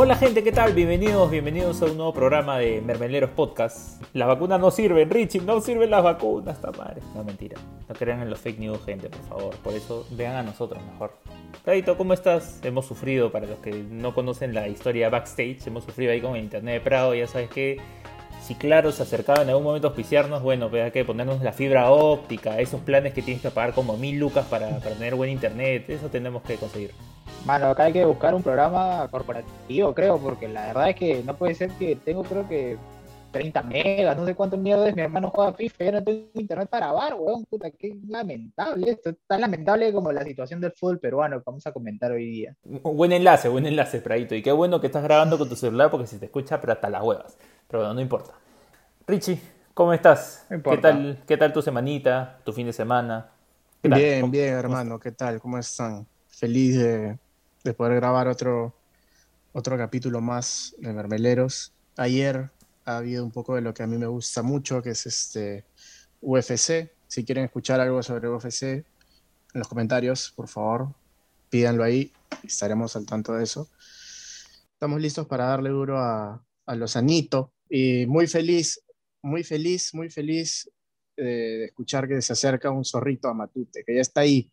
[0.00, 0.74] Hola gente, ¿qué tal?
[0.74, 4.00] Bienvenidos, bienvenidos a un nuevo programa de Mermeleros Podcast.
[4.12, 7.02] Las vacunas no sirven, Richie, no sirven las vacunas, está madre.
[7.16, 7.60] No, mentira.
[7.88, 9.56] No crean en los fake news, gente, por favor.
[9.56, 11.14] Por eso vean a nosotros mejor.
[11.64, 12.60] Cadito, ¿cómo estás?
[12.62, 16.44] Hemos sufrido, para los que no conocen la historia backstage, hemos sufrido ahí con el
[16.44, 17.78] internet de Prado, ya sabes que
[18.40, 21.52] si claro se acercaba en algún momento a auspiciarnos, bueno, pues hay que ponernos la
[21.52, 25.30] fibra óptica, esos planes que tienes que pagar como mil lucas para, para tener buen
[25.30, 26.92] internet, eso tenemos que conseguir.
[27.48, 31.34] Mano, acá hay que buscar un programa corporativo, creo, porque la verdad es que no
[31.34, 32.76] puede ser que tengo, creo que
[33.30, 36.92] 30 megas, no sé cuántos mierdas, mi hermano juega FIFA, yo no tengo internet para
[36.92, 41.44] bar, weón, puta, qué lamentable esto, tan lamentable como la situación del fútbol peruano que
[41.46, 42.54] vamos a comentar hoy día.
[42.64, 46.06] Buen enlace, buen enlace, Pradito, y qué bueno que estás grabando con tu celular porque
[46.06, 48.34] se te escucha pero hasta las huevas, pero bueno, no importa.
[49.06, 49.40] Richie,
[49.72, 50.46] ¿cómo estás?
[50.50, 53.30] ¿Qué tal, ¿Qué tal tu semanita, tu fin de semana?
[53.82, 55.40] Bien, bien, hermano, ¿qué tal?
[55.40, 56.06] ¿Cómo están?
[56.28, 57.18] Feliz de
[57.68, 58.74] de poder grabar otro,
[59.52, 61.74] otro capítulo más de Mermeleros.
[61.98, 62.50] Ayer
[62.86, 65.66] ha habido un poco de lo que a mí me gusta mucho, que es este
[66.22, 66.90] UFC.
[67.06, 68.84] Si quieren escuchar algo sobre UFC, en
[69.52, 70.94] los comentarios, por favor,
[71.50, 72.10] pídanlo ahí,
[72.42, 73.68] estaremos al tanto de eso.
[74.72, 78.80] Estamos listos para darle duro a, a los Anito y muy feliz,
[79.22, 80.70] muy feliz, muy feliz
[81.16, 84.50] de, de escuchar que se acerca un zorrito a Matute, que ya está ahí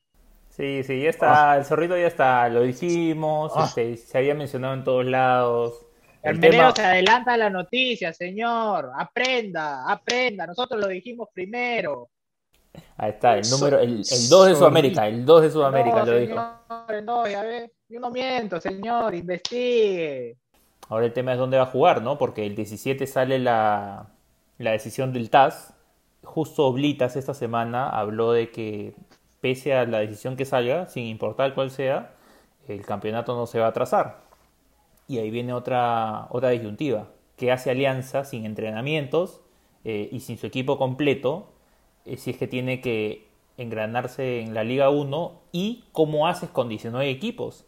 [0.55, 1.57] Sí, sí, ya está, ah.
[1.57, 3.65] el zorrito ya está, lo dijimos, ah.
[3.67, 5.85] este, se había mencionado en todos lados.
[6.23, 12.09] El, el se adelanta a la noticia, señor, aprenda, aprenda, nosotros lo dijimos primero.
[12.95, 16.35] Ahí está, el número, el, 2 de Sudamérica, el 2 de Sudamérica lo dijo.
[17.03, 20.37] No, ya ve, yo no miento, señor, investigue.
[20.87, 22.17] Ahora el tema es dónde va a jugar, ¿no?
[22.17, 24.07] Porque el 17 sale la,
[24.57, 25.73] la decisión del TAS.
[26.23, 28.95] Justo Oblitas esta semana habló de que
[29.45, 32.15] pese a la decisión que salga, sin importar cuál sea,
[32.67, 34.21] el campeonato no se va a atrasar.
[35.07, 37.09] Y ahí viene otra, otra disyuntiva.
[37.37, 39.41] ¿Qué hace Alianza sin entrenamientos
[39.83, 41.53] eh, y sin su equipo completo?
[42.05, 46.67] Eh, si es que tiene que engranarse en la Liga 1 y cómo haces con
[46.67, 47.65] 19 equipos.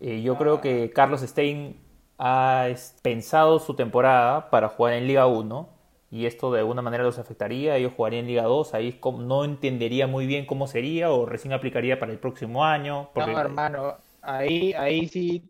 [0.00, 1.76] Eh, yo creo que Carlos Stein
[2.16, 2.66] ha
[3.02, 5.68] pensado su temporada para jugar en Liga 1
[6.10, 10.08] y esto de alguna manera los afectaría, ellos jugarían en Liga 2, ahí no entendería
[10.08, 13.10] muy bien cómo sería o recién aplicaría para el próximo año.
[13.14, 15.48] No, hermano, ahí, ahí sí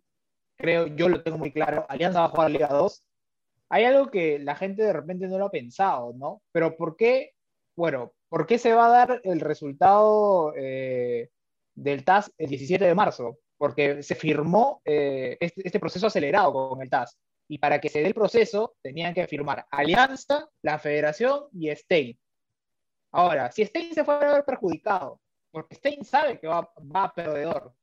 [0.57, 3.03] creo, yo lo tengo muy claro, Alianza va a jugar Liga 2.
[3.71, 6.43] Hay algo que la gente de repente no lo ha pensado, ¿no?
[6.53, 7.33] Pero ¿por qué?
[7.75, 11.31] Bueno, ¿por qué se va a dar el resultado eh,
[11.75, 13.39] del TAS el 17 de marzo?
[13.57, 17.17] Porque se firmó eh, este, este proceso acelerado con el TAS
[17.51, 22.17] y para que se dé el proceso tenían que firmar Alianza, la Federación y Stein.
[23.11, 27.13] Ahora, si Stein se fue a ver perjudicado, porque Stein sabe que va, va a
[27.13, 27.75] perdedor,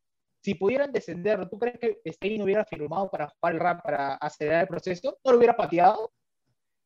[0.42, 4.62] si pudieran descender, ¿tú crees que Stein hubiera firmado para jugar el rap para acelerar
[4.62, 5.20] el proceso?
[5.22, 6.14] ¿No lo hubiera pateado?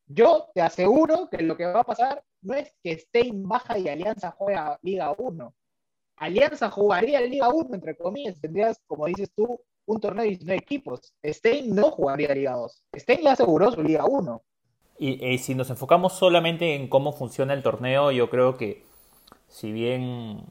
[0.08, 3.90] Yo te aseguro que lo que va a pasar no es que Stein baja y
[3.90, 5.56] Alianza juega Liga 1.
[6.16, 11.14] Alianza jugaría Liga 1, entre comillas, tendrías, como dices tú, un torneo de 19 equipos.
[11.24, 12.84] Stein no jugaría Liga 2.
[12.98, 14.42] Stein ya aseguró su Liga 1.
[15.00, 18.84] Y, si nos enfocamos solamente en cómo funciona el torneo, yo creo que
[19.48, 20.44] si bien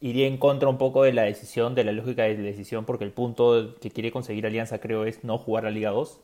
[0.00, 3.12] iría en contra un poco de la decisión, de la lógica de decisión, porque el
[3.12, 6.18] punto que quiere conseguir Alianza creo es no jugar la Liga 2.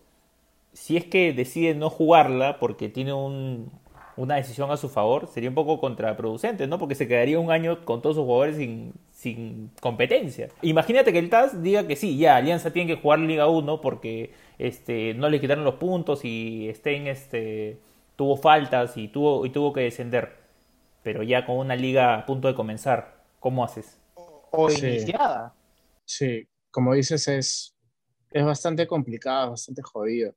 [0.72, 3.70] Si es que decide no jugarla porque tiene un,
[4.16, 6.78] una decisión a su favor, sería un poco contraproducente, ¿no?
[6.78, 10.48] Porque se quedaría un año con todos sus jugadores sin, sin competencia.
[10.62, 14.32] Imagínate que el TAS diga que sí, ya Alianza tiene que jugar Liga 1 porque
[14.58, 17.78] este, no le quitaron los puntos y Stein este,
[18.16, 20.38] tuvo faltas y tuvo, y tuvo que descender.
[21.02, 23.98] Pero ya con una liga a punto de comenzar, ¿cómo haces?
[24.14, 25.54] O iniciada.
[26.06, 27.76] Sí, como dices, es,
[28.30, 30.34] es bastante complicado, bastante jodido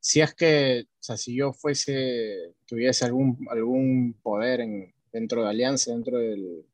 [0.00, 5.50] si es que, o sea, si yo fuese, tuviese algún, algún poder en, dentro de
[5.50, 6.64] Alianza, dentro del,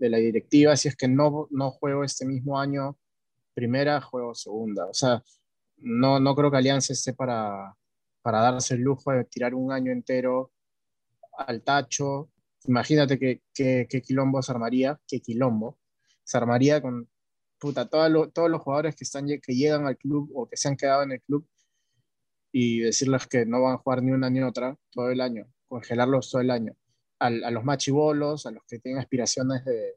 [0.00, 2.98] de la directiva, si es que no, no juego este mismo año
[3.54, 4.86] primera, juego segunda.
[4.86, 5.22] O sea,
[5.76, 7.76] no, no creo que Alianza esté para,
[8.22, 10.52] para darse el lujo de tirar un año entero
[11.36, 12.30] al tacho.
[12.64, 15.78] Imagínate qué que, que, quilombo se armaría, qué quilombo
[16.24, 17.08] se armaría con
[17.58, 21.02] puta, todos los jugadores que, están, que llegan al club o que se han quedado
[21.02, 21.46] en el club
[22.52, 26.30] y decirles que no van a jugar ni una ni otra todo el año, congelarlos
[26.30, 26.74] todo el año.
[27.20, 29.96] A, a los machibolos, a los que tienen aspiraciones de,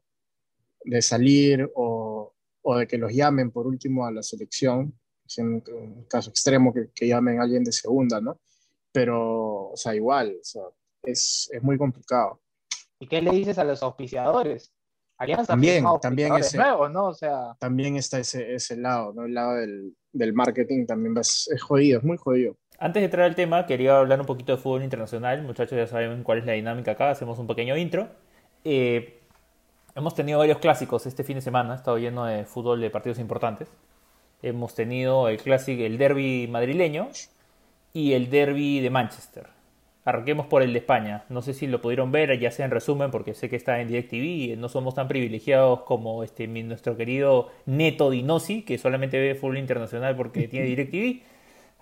[0.84, 4.98] de salir o, o, de que los llamen por último a la selección,
[5.38, 8.38] en un caso extremo que, que, llamen a alguien de segunda, ¿no?
[8.92, 10.62] Pero, o sea, igual, o sea,
[11.02, 12.40] es, es muy complicado.
[13.00, 14.72] ¿Y qué le dices a los auspiciadores?
[15.16, 17.06] Alianza También, también ese- nuevos, ¿no?
[17.06, 19.24] O sea, También está ese, ese lado, ¿no?
[19.24, 22.56] El lado del, del marketing también es, es jodido, es muy jodido.
[22.78, 25.42] Antes de entrar al tema, quería hablar un poquito de fútbol internacional.
[25.42, 27.10] Muchachos, ya saben cuál es la dinámica acá.
[27.10, 28.08] Hacemos un pequeño intro.
[28.64, 29.20] Eh,
[29.94, 31.74] hemos tenido varios clásicos este fin de semana.
[31.74, 33.68] Ha estado lleno de fútbol de partidos importantes.
[34.42, 37.08] Hemos tenido el clásico, el derby madrileño
[37.92, 39.46] y el derby de Manchester.
[40.04, 41.24] Arranquemos por el de España.
[41.30, 43.88] No sé si lo pudieron ver, ya sea en resumen, porque sé que está en
[43.88, 49.58] DirecTV no somos tan privilegiados como este, nuestro querido Neto Dinosi, que solamente ve fútbol
[49.58, 51.33] internacional porque tiene DirecTV.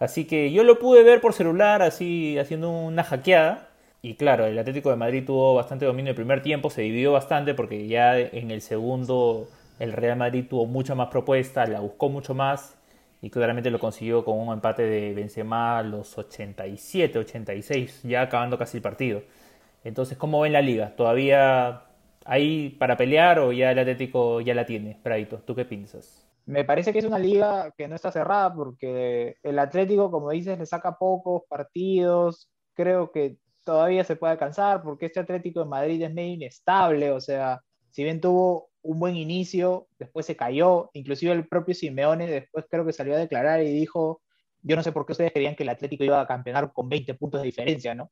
[0.02, 3.68] Así que yo lo pude ver por celular, así haciendo una hackeada.
[4.02, 7.54] Y claro, el Atlético de Madrid tuvo bastante dominio el primer tiempo, se dividió bastante
[7.54, 12.34] porque ya en el segundo el Real Madrid tuvo mucha más propuesta, la buscó mucho
[12.34, 12.76] más
[13.20, 18.58] y claramente lo consiguió con un empate de Benzema a los 87, 86, ya acabando
[18.58, 19.22] casi el partido.
[19.84, 20.96] Entonces, ¿cómo ven la liga?
[20.96, 21.82] ¿Todavía
[22.24, 24.98] hay para pelear o ya el Atlético ya la tiene?
[25.04, 26.26] Bradito, ¿tú qué piensas?
[26.46, 30.58] Me parece que es una liga que no está cerrada porque el Atlético, como dices,
[30.58, 32.50] le saca pocos partidos.
[32.74, 37.12] Creo que todavía se puede alcanzar porque este Atlético de Madrid es medio inestable.
[37.12, 40.90] O sea, si bien tuvo un buen inicio, después se cayó.
[40.94, 44.20] Inclusive el propio Simeone después creo que salió a declarar y dijo,
[44.62, 47.14] yo no sé por qué ustedes creían que el Atlético iba a campeonar con 20
[47.14, 48.10] puntos de diferencia, ¿no?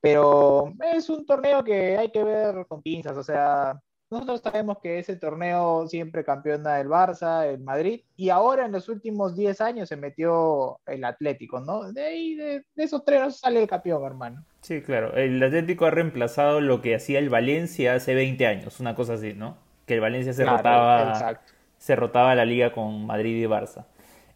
[0.00, 3.78] Pero es un torneo que hay que ver con pinzas, o sea,
[4.10, 8.88] nosotros sabemos que ese torneo siempre campeona el Barça, el Madrid, y ahora en los
[8.88, 11.92] últimos 10 años se metió el Atlético, ¿no?
[11.92, 14.44] De ahí, de, de esos tres no sale el campeón, hermano.
[14.62, 15.14] Sí, claro.
[15.16, 19.32] El Atlético ha reemplazado lo que hacía el Valencia hace 20 años, una cosa así,
[19.34, 19.56] ¿no?
[19.86, 21.52] Que el Valencia se Claro, rotaba, exacto.
[21.78, 23.86] se rotaba la liga con Madrid y Barça.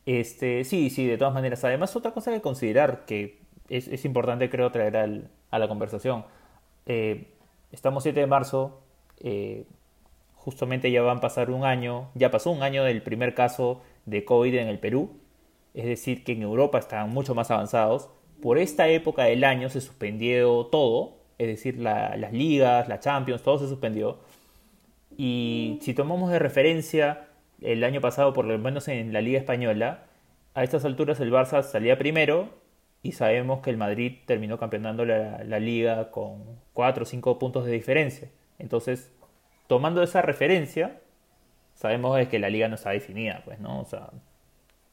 [0.07, 1.65] Este, sí, sí, de todas maneras.
[1.65, 6.25] Además, otra cosa que considerar que es, es importante, creo, traer al- a la conversación.
[6.87, 7.29] Eh,
[7.73, 8.83] estamos 7 de marzo,
[9.25, 9.65] eh,
[10.35, 14.25] justamente ya van a pasar un año, ya pasó un año del primer caso de
[14.25, 15.19] COVID en el Perú,
[15.75, 18.11] es decir, que en Europa están mucho más avanzados.
[18.43, 23.43] Por esta época del año se suspendió todo, es decir, la- las ligas, la Champions,
[23.43, 24.19] todo se suspendió.
[25.17, 27.29] Y si tomamos de referencia
[27.61, 30.05] el año pasado, por lo menos en la Liga Española,
[30.55, 32.49] a estas alturas el Barça salía primero
[33.03, 36.43] y sabemos que el Madrid terminó campeonando la, la liga con
[36.73, 38.29] 4 o 5 puntos de diferencia.
[38.59, 39.13] Entonces,
[39.67, 41.01] tomando esa referencia,
[41.75, 43.81] sabemos de que la liga no está definida, pues, ¿no?
[43.81, 44.11] O sea,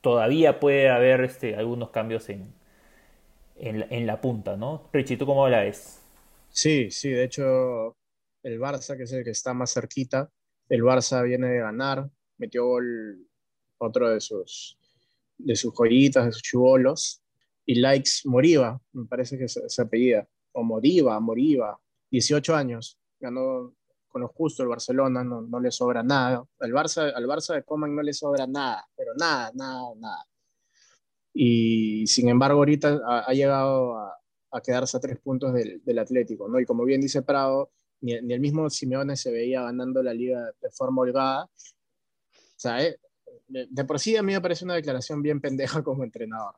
[0.02, 2.54] todavía puede haber este, algunos cambios en,
[3.58, 4.90] en, en la punta, ¿no?
[4.92, 6.02] Richie, ¿tú cómo la ves?
[6.50, 7.96] Sí, sí, de hecho,
[8.44, 10.30] el Barça, que es el que está más cerquita,
[10.70, 13.28] el Barça viene de ganar, metió gol
[13.78, 14.78] otro de sus,
[15.38, 17.22] de sus joyitas, de sus chibolos,
[17.66, 21.80] y Likes Moriba, me parece que es esa apellida, o Moriba, Moriba,
[22.10, 23.74] 18 años, ganó
[24.12, 26.44] con lo justo el Barcelona, no, no le sobra nada.
[26.60, 30.26] Al Barça, al Barça de Coman no le sobra nada, pero nada, nada, nada.
[31.34, 34.14] Y sin embargo, ahorita ha, ha llegado a,
[34.52, 36.60] a, quedarse a tres puntos del, del, Atlético, ¿no?
[36.60, 37.72] Y como bien dice Prado,
[38.02, 41.46] ni, ni, el mismo Simeone se veía ganando la liga de forma holgada.
[41.46, 42.98] O sea, eh,
[43.48, 46.56] de, de, por sí a mí me parece una declaración bien pendeja como entrenador.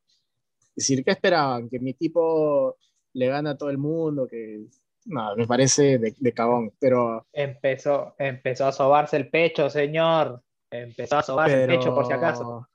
[0.75, 1.69] Es decir, ¿qué esperaban?
[1.69, 2.77] Que mi equipo
[3.13, 4.65] le gana a todo el mundo, que
[5.05, 7.25] no, me parece de, de cabón, pero...
[7.33, 10.41] Empezó, empezó a sobarse el pecho, señor.
[10.71, 11.73] Empezó a sobarse pero...
[11.73, 12.67] el pecho, por si acaso.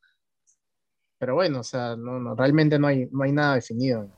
[1.18, 4.08] Pero bueno, o sea, no, no, realmente no hay, no hay nada definido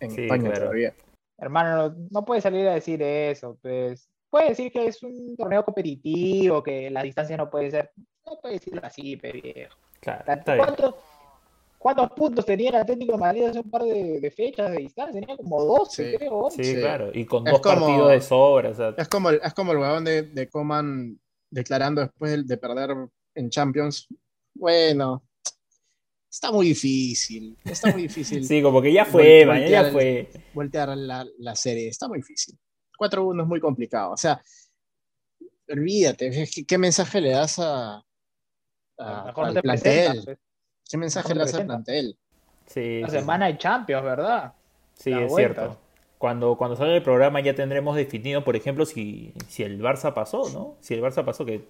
[0.00, 0.60] en sí, España claro.
[0.62, 0.94] todavía.
[1.38, 4.10] Hermano, no, no puede salir a decir eso, pues.
[4.28, 7.92] Puede decir que es un torneo competitivo, que la distancia no puede ser.
[8.26, 9.76] No puede decirlo así, pero viejo.
[10.00, 10.94] Claro, ¿Cuántos,
[11.78, 15.20] ¿Cuántos puntos tenía el Atlético de Madrid hace un par de, de fechas de distancia?
[15.20, 16.32] Tenía como 12, sí, creo.
[16.32, 16.64] 11.
[16.64, 18.70] Sí, claro, y con es dos como, partidos de sobra.
[18.70, 18.94] O sea.
[18.96, 21.18] es, como el, es como el huevón de, de Coman
[21.50, 22.90] declarando después de, de perder
[23.36, 24.08] en Champions.
[24.54, 25.22] Bueno,
[26.28, 27.56] está muy difícil.
[27.64, 28.44] Está muy difícil.
[28.46, 30.28] sí, como que ya fue, man, ya fue.
[30.52, 31.88] Voltear la, la, serie.
[31.88, 32.58] Está muy difícil.
[32.98, 34.12] 4-1 es muy complicado.
[34.12, 34.42] O sea,
[35.68, 36.48] olvídate.
[36.52, 38.04] ¿Qué, qué mensaje le das a,
[38.98, 39.62] a al plantel?
[39.62, 40.40] Presenta,
[40.88, 42.16] ¿Qué mensaje le das al plantel?
[42.66, 43.18] Sí, La sí.
[43.18, 44.52] semana de Champions, ¿verdad?
[44.94, 45.60] Sí, la es vuelta.
[45.62, 45.78] cierto.
[46.18, 50.48] Cuando, cuando salga el programa ya tendremos definido, por ejemplo, si, si el Barça pasó,
[50.50, 50.74] ¿no?
[50.80, 51.68] Si el Barça pasó, que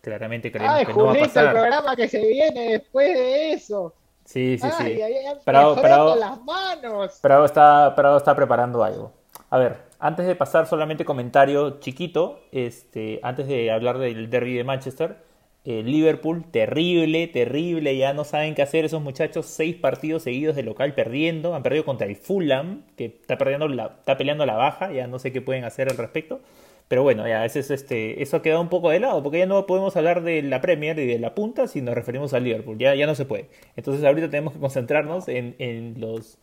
[0.00, 1.46] claramente creemos Ay, que no va a pasar.
[1.46, 3.94] el programa que se viene después de eso.
[4.24, 5.38] Sí, sí, ay, sí.
[5.44, 7.18] Prado, Prado, las manos.
[7.20, 9.12] Prado, está, Prado está preparando algo.
[9.50, 14.64] A ver, antes de pasar solamente comentario chiquito, este, antes de hablar del derby de
[14.64, 15.18] Manchester,
[15.64, 20.94] Liverpool, terrible, terrible, ya no saben qué hacer esos muchachos, seis partidos seguidos de local
[20.94, 25.06] perdiendo, han perdido contra el Fulham, que está, perdiendo la, está peleando la baja, ya
[25.06, 26.40] no sé qué pueden hacer al respecto,
[26.88, 29.46] Pero bueno, ya, ese es este, eso ha quedado un poco de lado, porque ya
[29.46, 32.78] no podemos hablar de la Premier y de la punta si nos referimos al Liverpool,
[32.78, 33.48] ya, ya no se puede.
[33.76, 36.38] Entonces ahorita tenemos que concentrarnos en, en los,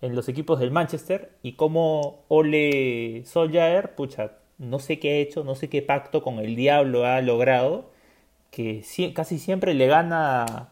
[0.00, 5.44] en los equipos del Manchester y cómo Ole Solskjaer, pucha, no sé qué ha hecho,
[5.44, 7.91] no sé qué pacto con el diablo ha logrado,
[8.52, 10.68] que casi siempre le gana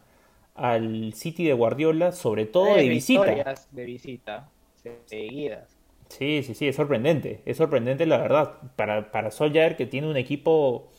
[0.53, 3.55] al City de Guardiola, sobre todo de visita.
[3.71, 4.49] De visita,
[5.05, 5.75] seguidas.
[6.07, 7.41] Sí, sí, sí, es sorprendente.
[7.45, 8.59] Es sorprendente, la verdad.
[8.75, 10.89] Para, para Solskjaer, que tiene un equipo.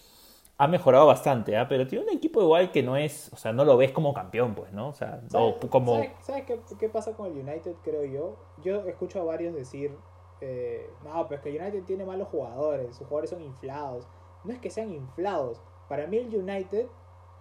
[0.59, 1.67] Ha mejorado bastante, ¿ah?
[1.69, 3.33] pero tiene un equipo igual que no es.
[3.33, 4.89] O sea, no lo ves como campeón, pues, ¿no?
[4.89, 6.03] O sea, ¿Sabes, como.
[6.21, 8.37] ¿sabes, qué, qué, pasa con el United, creo yo?
[8.65, 9.95] Yo escucho a varios decir.
[10.41, 12.89] Eh, no, pero es que el United tiene malos jugadores.
[12.97, 14.09] Sus jugadores son inflados.
[14.43, 15.63] No es que sean inflados.
[15.93, 16.87] Para mí, el United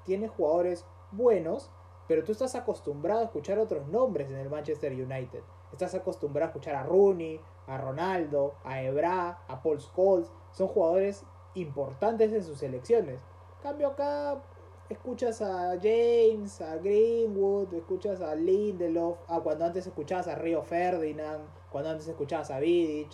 [0.04, 1.72] tiene jugadores buenos,
[2.10, 5.40] pero tú estás acostumbrado a escuchar otros nombres en el Manchester United.
[5.72, 10.30] Estás acostumbrado a escuchar a Rooney, a Ronaldo, a Ebra, a Paul Scholes.
[10.52, 13.22] Son jugadores importantes en sus selecciones.
[13.64, 14.44] cambio acá
[14.90, 21.46] escuchas a James, a Greenwood, escuchas a Lindelof, a cuando antes escuchabas a Río Ferdinand,
[21.72, 23.12] cuando antes escuchabas a Vidic.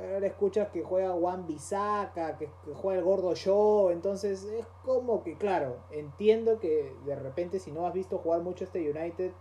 [0.00, 5.22] Ahora escuchas que juega Juan Bisaca, que, que, juega el gordo Show, entonces es como
[5.22, 9.32] que, claro, entiendo que de repente si no has visto jugar mucho este United,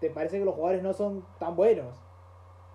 [0.00, 1.96] te parece que los jugadores no son tan buenos.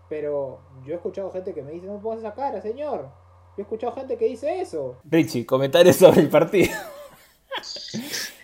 [0.08, 3.12] Pero yo he escuchado gente que me dice, no puedo esa cara, señor.
[3.58, 4.98] Yo he escuchado gente que dice eso.
[5.04, 6.72] Richie, comentarios sobre el partido.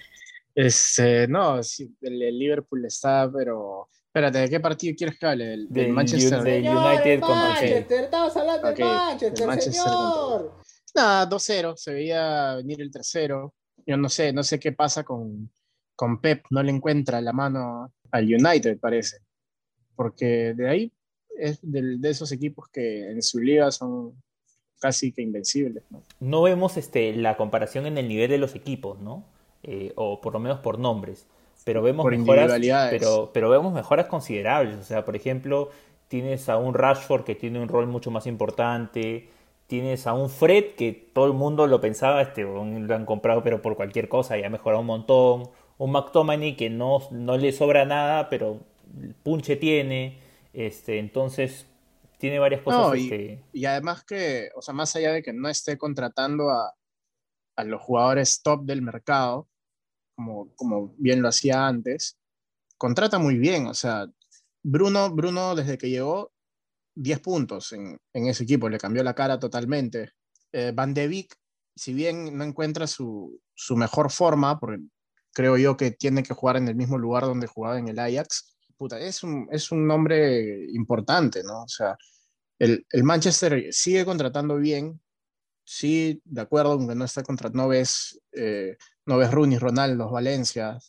[0.55, 5.43] Este, no, el, el Liverpool está, pero Espérate, ¿de qué partido quieres que hable?
[5.43, 6.43] ¿Del, del Manchester?
[6.43, 8.85] Del United contra Manchester, estamos hablando okay.
[8.85, 10.51] del Manchester, Manchester señor.
[10.93, 13.55] Nada, 2-0, se veía venir el tercero.
[13.87, 15.49] Yo no sé, no sé qué pasa con,
[15.95, 19.17] con Pep, no le encuentra la mano al United, parece.
[19.95, 20.93] Porque de ahí
[21.35, 24.13] es de, de esos equipos que en su liga son
[24.79, 25.85] casi que invencibles.
[25.89, 26.03] ¿no?
[26.19, 29.25] no vemos este, la comparación en el nivel de los equipos, ¿no?
[29.63, 31.25] Eh, o por lo menos por nombres
[31.63, 34.77] pero vemos por mejoras pero, pero vemos mejoras considerables.
[34.77, 35.69] O sea por ejemplo
[36.07, 39.29] tienes a un Rashford que tiene un rol mucho más importante
[39.67, 43.61] tienes a un Fred que todo el mundo lo pensaba este lo han comprado pero
[43.61, 47.85] por cualquier cosa y ha mejorado un montón un McTominay que no, no le sobra
[47.85, 48.59] nada pero
[49.23, 50.19] punche tiene
[50.53, 51.65] este entonces
[52.19, 53.43] tiene varias cosas no, y, este...
[53.51, 56.75] y además que o sea más allá de que no esté contratando a,
[57.55, 59.47] a los jugadores top del mercado
[60.15, 62.17] como, como bien lo hacía antes,
[62.77, 63.67] contrata muy bien.
[63.67, 64.07] O sea,
[64.61, 66.31] Bruno, Bruno desde que llegó,
[66.95, 70.11] 10 puntos en, en ese equipo, le cambió la cara totalmente.
[70.51, 71.35] Eh, Van de Beek,
[71.75, 74.83] si bien no encuentra su, su, mejor forma, porque
[75.33, 78.53] creo yo que tiene que jugar en el mismo lugar donde jugaba en el Ajax,
[78.99, 81.63] es, un, es un nombre importante, ¿no?
[81.63, 81.97] O sea,
[82.59, 85.01] el, el Manchester sigue contratando bien,
[85.63, 90.79] sí, de acuerdo, aunque no está contra, no ves, eh, no ves Rooney, Ronaldo, Valencia,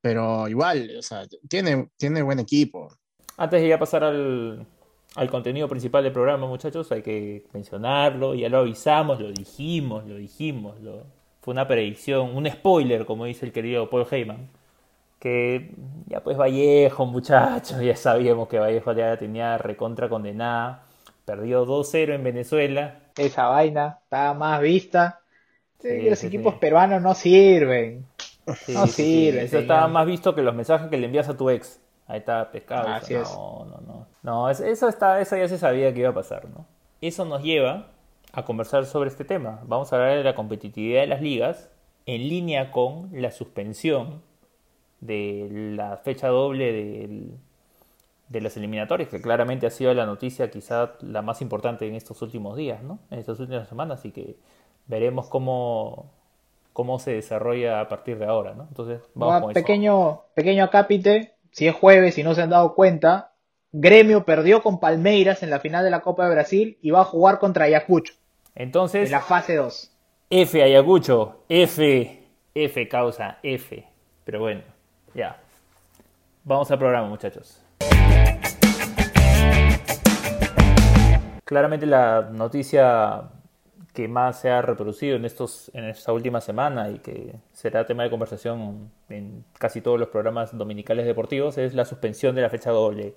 [0.00, 2.88] pero igual, o sea, tiene, tiene buen equipo.
[3.36, 4.66] Antes de ya pasar al,
[5.14, 10.16] al contenido principal del programa, muchachos, hay que mencionarlo, ya lo avisamos, lo dijimos, lo
[10.16, 11.04] dijimos, lo...
[11.40, 14.48] fue una predicción, un spoiler, como dice el querido Paul Heyman,
[15.20, 15.72] que
[16.06, 20.86] ya pues Vallejo, muchachos, ya sabíamos que Vallejo ya tenía recontra condenada,
[21.24, 25.20] perdió 2-0 en Venezuela, esa vaina estaba más vista.
[25.80, 26.60] Sí, los sí, equipos sí.
[26.60, 28.06] peruanos no sirven.
[28.68, 29.44] no sirven.
[29.44, 31.80] Eso estaba más visto que los mensajes que le envías a tu ex.
[32.06, 32.88] Ahí está pescado.
[32.88, 33.30] Así no, es.
[33.30, 34.06] no, no.
[34.22, 36.66] No, eso, está, eso ya se sabía que iba a pasar, ¿no?
[37.00, 37.92] Eso nos lleva
[38.32, 39.60] a conversar sobre este tema.
[39.64, 41.70] Vamos a hablar de la competitividad de las ligas
[42.06, 44.22] en línea con la suspensión
[45.00, 47.38] de la fecha doble del,
[48.28, 52.22] de las eliminatorias, que claramente ha sido la noticia quizá la más importante en estos
[52.22, 52.98] últimos días, ¿no?
[53.10, 54.36] En estas últimas semanas, así que
[54.86, 56.12] veremos cómo,
[56.72, 58.66] cómo se desarrolla a partir de ahora, ¿no?
[58.68, 60.24] Entonces, vamos con pequeño, eso.
[60.34, 63.32] Pequeño acápite, si es jueves y si no se han dado cuenta,
[63.72, 67.04] Gremio perdió con Palmeiras en la final de la Copa de Brasil y va a
[67.04, 68.14] jugar contra Ayacucho.
[68.54, 69.92] Entonces, en la fase 2.
[70.30, 72.22] F Ayacucho, F,
[72.54, 73.86] F causa, F.
[74.24, 74.62] Pero bueno,
[75.14, 75.40] ya.
[76.44, 77.62] Vamos al programa, muchachos.
[81.44, 83.30] Claramente la noticia
[83.96, 88.02] que más se ha reproducido en, estos, en esta última semana y que será tema
[88.02, 92.70] de conversación en casi todos los programas dominicales deportivos es la suspensión de la fecha
[92.70, 93.14] doble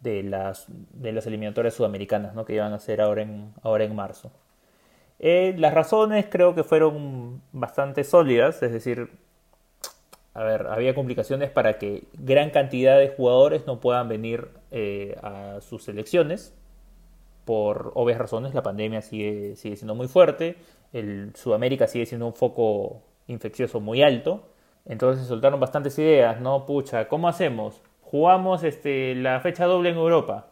[0.00, 2.44] de las, de las eliminatorias sudamericanas ¿no?
[2.44, 4.32] que iban a ser ahora en, ahora en marzo.
[5.20, 9.10] Eh, las razones creo que fueron bastante sólidas, es decir,
[10.34, 15.60] a ver, había complicaciones para que gran cantidad de jugadores no puedan venir eh, a
[15.60, 16.52] sus selecciones.
[17.44, 20.56] Por obvias razones, la pandemia sigue, siendo muy fuerte,
[20.92, 24.48] el Sudamérica sigue siendo un foco infeccioso muy alto,
[24.86, 26.66] entonces soltaron bastantes ideas, ¿no?
[26.66, 27.82] Pucha, ¿cómo hacemos?
[28.02, 30.48] ¿Jugamos este, la fecha doble en Europa?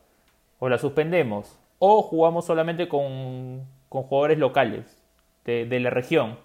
[0.59, 1.59] ¿O la suspendemos?
[1.79, 5.03] ¿O jugamos solamente con, jugadores locales
[5.45, 6.39] de la región?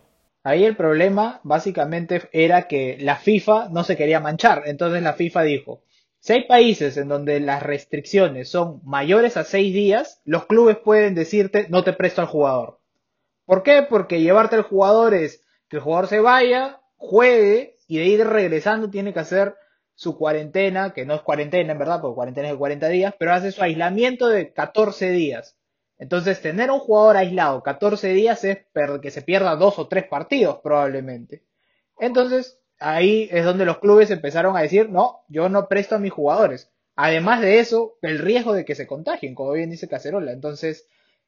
[0.46, 4.64] Ahí el problema básicamente era que la FIFA no se quería manchar.
[4.66, 5.84] Entonces la FIFA dijo,
[6.24, 11.16] si hay países en donde las restricciones son mayores a seis días, los clubes pueden
[11.16, 12.80] decirte no te presto al jugador.
[13.46, 13.86] ¿Por qué?
[13.90, 18.90] Porque llevarte al jugador es que el jugador se vaya, juegue y de ir regresando
[18.90, 19.58] tiene que hacer
[19.96, 23.34] su cuarentena, que no es cuarentena en verdad, porque cuarentena es de 40 días, pero
[23.34, 25.58] hace su aislamiento de 14 días.
[25.98, 28.60] Entonces, tener un jugador aislado 14 días es
[29.02, 31.44] que se pierda dos o tres partidos probablemente.
[32.00, 36.12] Entonces, ahí es donde los clubes empezaron a decir, no, yo no presto a mis
[36.12, 36.70] jugadores.
[36.96, 40.32] Además de eso, el riesgo de que se contagien, como bien dice Cacerola.
[40.32, 40.88] Entonces,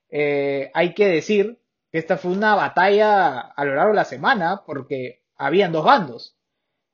[0.10, 1.60] eh, hay que decir
[1.92, 6.36] que esta fue una batalla a lo largo de la semana porque habían dos bandos.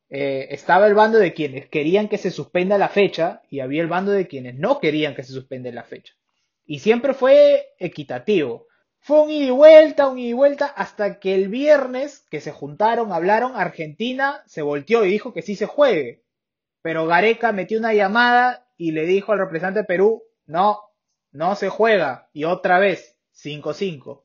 [0.09, 3.87] Eh, estaba el bando de quienes querían que se suspenda la fecha y había el
[3.87, 6.13] bando de quienes no querían que se suspenda la fecha.
[6.65, 8.67] Y siempre fue equitativo.
[9.03, 12.51] Fue un ida y vuelta, un ida y vuelta, hasta que el viernes que se
[12.51, 16.23] juntaron, hablaron, Argentina se volteó y dijo que sí se juegue.
[16.83, 20.79] Pero Gareca metió una llamada y le dijo al representante de Perú, no,
[21.31, 22.29] no se juega.
[22.31, 24.23] Y otra vez, 5-5.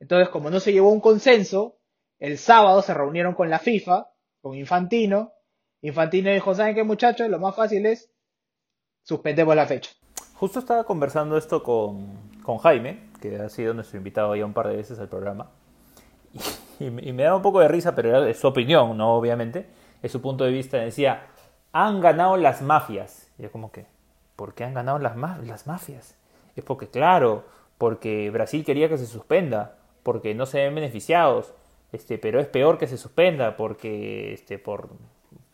[0.00, 1.78] Entonces, como no se llevó un consenso,
[2.18, 4.10] el sábado se reunieron con la FIFA,
[4.40, 5.32] con Infantino.
[5.80, 7.28] Infantino dijo, ¿saben qué muchachos?
[7.28, 8.10] Lo más fácil es
[9.02, 9.92] suspendemos la fecha.
[10.34, 14.68] Justo estaba conversando esto con, con Jaime, que ha sido nuestro invitado ya un par
[14.68, 15.50] de veces al programa,
[16.80, 19.16] y, me daba un poco de risa, pero es su opinión, ¿no?
[19.16, 19.66] Obviamente,
[20.02, 20.78] es su punto de vista.
[20.78, 21.26] Decía,
[21.72, 23.30] han ganado las mafias.
[23.38, 23.84] Y yo como que,
[24.34, 26.16] ¿por qué han ganado las, ma las mafias?
[26.56, 27.44] Es porque, claro,
[27.76, 31.52] porque Brasil quería que se suspenda, porque no se ven beneficiados,
[31.92, 34.88] este, pero es peor que se suspenda, porque, este, por,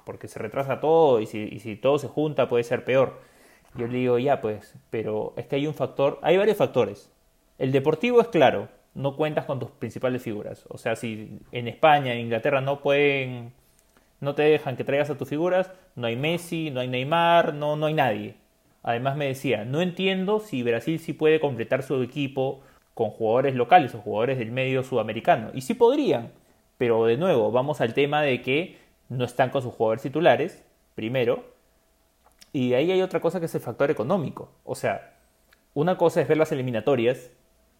[0.05, 3.34] porque se retrasa todo, y si todo se junta puede ser peor.
[3.77, 7.11] Yo le digo, ya pues, pero es que hay un factor, hay varios factores.
[7.59, 10.65] El deportivo es claro, no cuentas con tus principales figuras.
[10.69, 13.53] O sea, si en España, en Inglaterra no pueden,
[14.21, 17.77] no te dejan que traigas a tus figuras, no hay Messi, no hay Neymar, no,
[17.77, 18.37] no hay nadie.
[18.83, 22.61] Además me decía, no entiendo si Brasil sí puede completar su equipo
[22.93, 25.51] con jugadores locales o jugadores del medio sudamericano.
[25.55, 26.31] Y sí podrían,
[26.79, 31.54] pero de nuevo, vamos al tema de que no están con sus jugadores titulares, primero,
[32.55, 34.53] y ahí hay otra cosa que es el factor económico.
[34.65, 35.17] O sea,
[35.75, 37.33] una cosa es ver las eliminatorias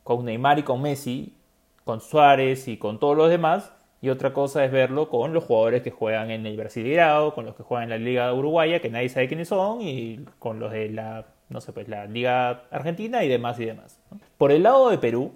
[0.03, 1.39] con Neymar y con Messi,
[1.85, 5.83] con Suárez y con todos los demás, y otra cosa es verlo con los jugadores
[5.83, 9.09] que juegan en el Brasileirao, con los que juegan en la Liga Uruguaya, que nadie
[9.09, 13.29] sabe quiénes son, y con los de la, no sé, pues la Liga Argentina y
[13.29, 14.01] demás y demás.
[14.37, 15.35] Por el lado de Perú,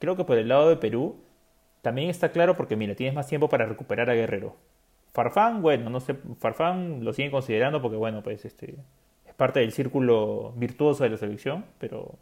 [0.00, 1.16] creo que por el lado de Perú
[1.80, 4.56] también está claro porque, mira, tienes más tiempo para recuperar a Guerrero.
[5.12, 8.76] Farfán, bueno, no sé, Farfán lo siguen considerando porque, bueno, pues este
[9.26, 12.14] es parte del círculo virtuoso de la selección, pero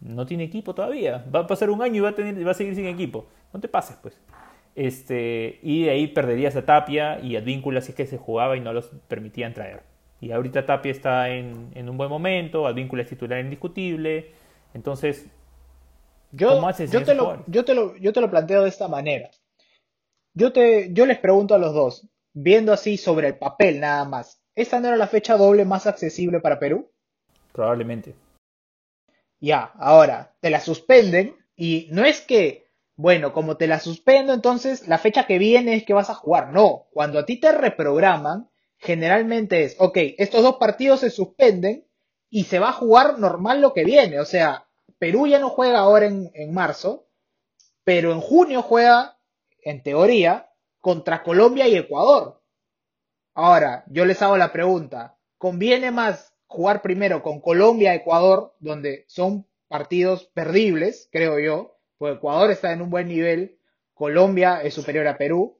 [0.00, 1.24] no tiene equipo todavía.
[1.34, 3.26] Va a pasar un año y va a, tener, va a seguir sin equipo.
[3.52, 4.20] No te pases, pues.
[4.74, 8.56] Este, y de ahí perderías a Tapia y a Advíncula si es que se jugaba
[8.56, 9.82] y no los permitían traer.
[10.20, 14.32] Y ahorita Tapia está en, en un buen momento, Advíncula es titular indiscutible.
[14.72, 15.28] Entonces,
[16.32, 19.30] yo, yo, te lo, yo, te lo, yo te lo planteo de esta manera.
[20.32, 24.40] Yo, te, yo les pregunto a los dos, viendo así sobre el papel nada más,
[24.54, 26.90] ¿esta no era la fecha doble más accesible para Perú?
[27.52, 28.14] Probablemente.
[29.40, 34.86] Ya, ahora, te la suspenden y no es que, bueno, como te la suspendo, entonces
[34.86, 36.52] la fecha que viene es que vas a jugar.
[36.52, 41.86] No, cuando a ti te reprograman, generalmente es, ok, estos dos partidos se suspenden
[42.30, 44.20] y se va a jugar normal lo que viene.
[44.20, 44.68] O sea,
[44.98, 47.08] Perú ya no juega ahora en, en marzo,
[47.84, 49.18] pero en junio juega
[49.64, 50.51] en teoría,
[50.82, 52.42] contra Colombia y Ecuador.
[53.34, 59.46] Ahora, yo les hago la pregunta, ¿conviene más jugar primero con Colombia, Ecuador, donde son
[59.68, 63.58] partidos perdibles, creo yo, porque Ecuador está en un buen nivel,
[63.94, 65.58] Colombia es superior a Perú,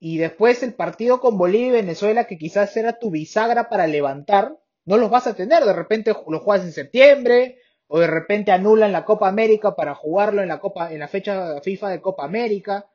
[0.00, 4.58] y después el partido con Bolivia y Venezuela, que quizás era tu bisagra para levantar,
[4.84, 8.90] no los vas a tener, de repente los juegas en septiembre, o de repente anulan
[8.90, 12.86] la Copa América para jugarlo en la Copa, en la fecha FIFA de Copa América.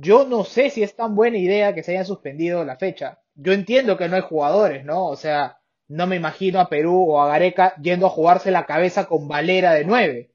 [0.00, 3.20] Yo no sé si es tan buena idea que se haya suspendido la fecha.
[3.34, 5.06] Yo entiendo que no hay jugadores, ¿no?
[5.06, 5.58] O sea,
[5.88, 9.72] no me imagino a Perú o a Gareca yendo a jugarse la cabeza con Valera
[9.72, 10.34] de nueve.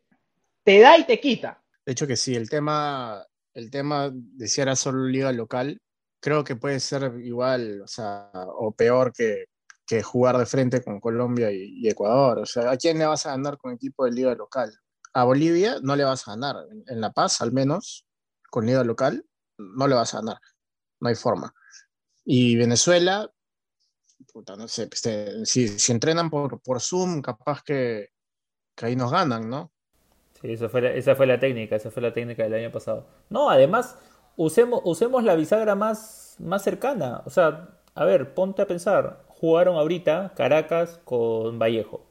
[0.64, 1.64] Te da y te quita.
[1.86, 5.80] De hecho que sí, el tema, el tema de si era solo liga local,
[6.20, 9.46] creo que puede ser igual, o sea, o peor que,
[9.86, 12.40] que jugar de frente con Colombia y, y, Ecuador.
[12.40, 14.74] O sea, ¿a quién le vas a ganar con equipo de liga local?
[15.14, 16.56] a Bolivia no le vas a ganar.
[16.88, 18.06] En La Paz, al menos,
[18.50, 19.26] con liga local,
[19.58, 20.38] no le vas a ganar.
[21.00, 21.54] No hay forma.
[22.26, 23.30] Y Venezuela,
[24.32, 28.10] puta, no sé, este, si, si entrenan por, por Zoom, capaz que,
[28.76, 29.72] que ahí nos ganan, ¿no?
[30.42, 33.08] Sí, esa fue, la, esa fue la técnica, esa fue la técnica del año pasado.
[33.30, 33.98] No, además,
[34.36, 37.22] usemos, usemos la bisagra más, más cercana.
[37.26, 39.24] O sea, a ver, ponte a pensar.
[39.28, 42.06] Jugaron ahorita Caracas con Vallejo.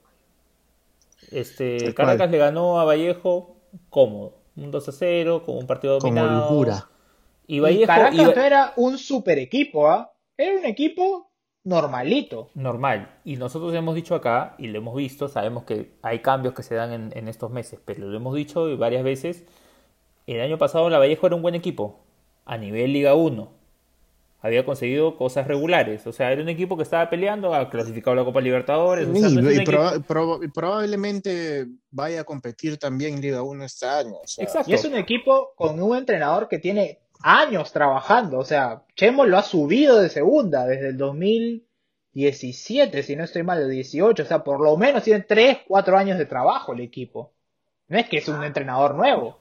[1.31, 3.57] Este, Caracas le ganó a Vallejo
[3.89, 4.39] cómodo.
[4.57, 6.49] Un 2 a 0, con un partido Con dominado.
[6.49, 6.89] holgura.
[7.53, 10.11] Y Y Vallejo Caracas y Va- no era un super equipo, ¿ah?
[10.39, 11.31] Era un equipo
[11.65, 12.49] normalito.
[12.55, 13.21] normal.
[13.25, 16.75] Y nosotros hemos dicho acá, y lo hemos visto, sabemos que hay cambios que se
[16.75, 19.45] dan en, en estos meses, pero lo hemos dicho varias veces.
[20.27, 22.01] El año pasado la Vallejo era un buen equipo,
[22.47, 23.61] a nivel Liga 1.
[24.45, 28.17] Había conseguido cosas regulares, o sea, era un equipo que estaba peleando, ha clasificado a
[28.17, 29.07] la Copa Libertadores.
[29.09, 33.87] o sea, Y, no proba- proba- probablemente vaya a competir también en Liga 1 este
[33.87, 34.15] año.
[34.15, 34.71] o sea, Exacto.
[34.71, 38.39] Y es un equipo con un entrenador que tiene años trabajando.
[38.39, 43.63] O sea, Chemo lo ha subido de segunda desde el 2017, si no estoy mal,
[43.63, 44.23] el 18.
[44.23, 47.33] O sea, por lo menos tiene 3, 4 años de trabajo el equipo.
[47.89, 49.39] No es que es un entrenador nuevo.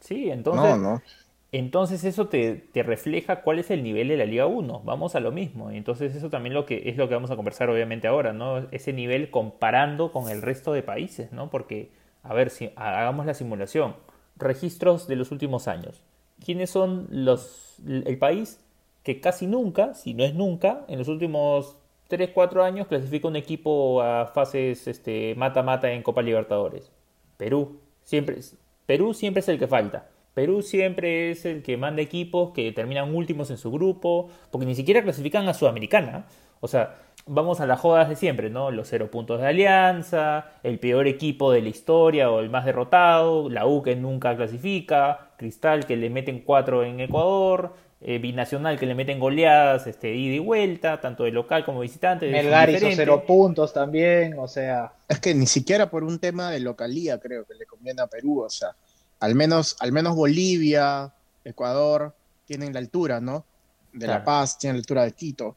[0.00, 1.02] Sí, entonces, no, no.
[1.50, 4.82] entonces eso te, te refleja cuál es el nivel de la Liga 1.
[4.84, 5.70] Vamos a lo mismo.
[5.70, 8.68] Entonces eso también lo que es lo que vamos a conversar obviamente ahora, ¿no?
[8.70, 11.50] Ese nivel comparando con el resto de países, ¿no?
[11.50, 11.90] Porque,
[12.22, 13.96] a ver, si hagamos la simulación.
[14.36, 16.04] Registros de los últimos años.
[16.44, 18.60] ¿Quiénes son los el país
[19.02, 21.76] que casi nunca, si no es nunca, en los últimos
[22.08, 26.90] 3, 4 años clasifica un equipo a fases este mata-mata en Copa Libertadores?
[27.36, 27.80] Perú.
[28.02, 28.38] Siempre,
[28.86, 30.08] Perú siempre es el que falta.
[30.34, 34.74] Perú siempre es el que manda equipos que terminan últimos en su grupo, porque ni
[34.74, 36.26] siquiera clasifican a Sudamericana.
[36.60, 36.96] O sea,
[37.28, 38.70] vamos a las jodas de siempre, ¿no?
[38.70, 43.48] Los cero puntos de Alianza, el peor equipo de la historia o el más derrotado,
[43.48, 48.86] la U que nunca clasifica, Cristal que le meten cuatro en Ecuador, eh, Binacional que
[48.86, 52.30] le meten goleadas este, ida y vuelta, tanto de local como visitante.
[52.30, 54.38] Melgar hizo cero puntos también.
[54.38, 58.00] O sea, Es que ni siquiera por un tema de localía creo que le conviene
[58.02, 58.42] a Perú.
[58.42, 58.74] O sea,
[59.20, 61.12] al menos, al menos Bolivia,
[61.44, 62.14] Ecuador
[62.46, 63.44] tienen la altura, ¿no?
[63.92, 64.20] De Claro.
[64.20, 65.56] La Paz, tienen la altura de Quito.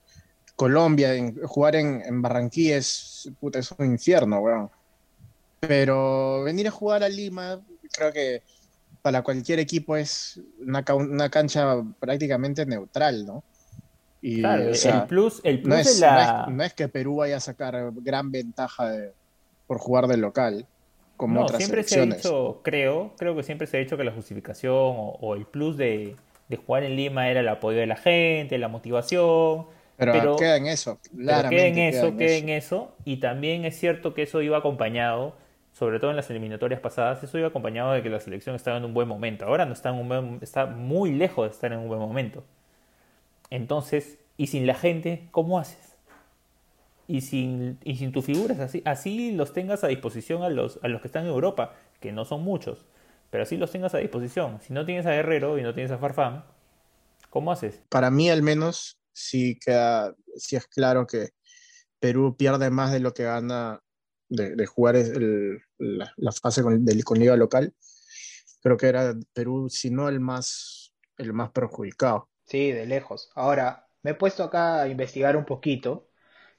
[0.65, 4.69] Colombia, en- jugar en, en Barranquilla es, puta, es un infierno, weón.
[5.59, 7.61] Pero venir a jugar a Lima,
[7.93, 8.43] creo que
[9.01, 13.45] para cualquier equipo es una, ca- una cancha prácticamente neutral, ¿no?
[14.21, 16.09] Y, Claro, o el plus, el plus no de es, la...
[16.09, 19.15] no es- no es que Perú vaya a sacar gran ventaja de-
[19.67, 20.69] por jugar de local,
[21.17, 24.03] como No, otras siempre se ha dicho, creo, creo que siempre se ha dicho que
[24.03, 26.17] la justificación o, o el plus de,
[26.49, 29.67] de jugar en Lima era el apoyo de la gente, la motivación,
[30.01, 32.43] pero, pero- queda en eso, claramente queda en queda eso, en queda eso.
[32.43, 35.35] en eso, y también es cierto que eso iba acompañado,
[35.73, 38.85] sobre todo en las eliminatorias pasadas, eso iba acompañado de que la selección estaba en
[38.85, 39.45] un buen momento.
[39.45, 42.43] Ahora no está en un buen, está muy lejos de estar en un buen momento.
[43.51, 45.95] Entonces, y sin la gente, ¿cómo haces?
[47.07, 50.87] Y sin, y sin tus figuras, así, así los tengas a disposición a los, a
[50.87, 52.85] los que están en Europa, que no son muchos,
[53.29, 54.59] pero así los tengas a disposición.
[54.61, 56.45] Si no tienes a Guerrero y no tienes a Farfán,
[57.29, 57.83] ¿cómo haces?
[57.89, 61.29] Para mí al menos sí queda, sí es claro que
[61.99, 63.81] Perú pierde más de lo que gana
[64.29, 67.73] de, jugar el- la, la fase con, del- con liga local.
[68.63, 72.29] Creo que era Perú, si no el más, el más perjudicado.
[72.45, 73.31] sí, de lejos.
[73.35, 76.07] Ahora, me he puesto acá a investigar un poquito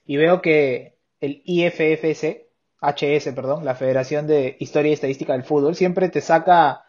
[0.06, 2.48] y veo que el IFFS,
[2.80, 6.84] HS, perdón, la Federación de Historia y Estadística del Fútbol, siempre te saca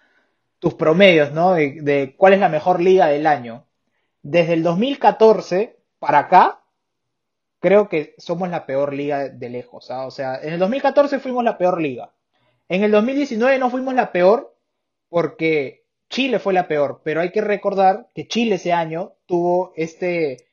[0.60, 1.54] tus promedios, ¿no?
[1.56, 3.68] De cuál es la mejor liga del año.
[4.24, 6.64] Desde el 2014 para acá,
[7.60, 9.92] creo que somos la peor liga de lejos.
[9.92, 10.06] ¿ah?
[10.06, 12.14] O sea, en el 2014 fuimos la peor liga.
[12.70, 14.56] En el 2019 no fuimos la peor
[15.10, 20.48] porque Chile fue la peor, pero hay que recordar que Chile ese año tuvo este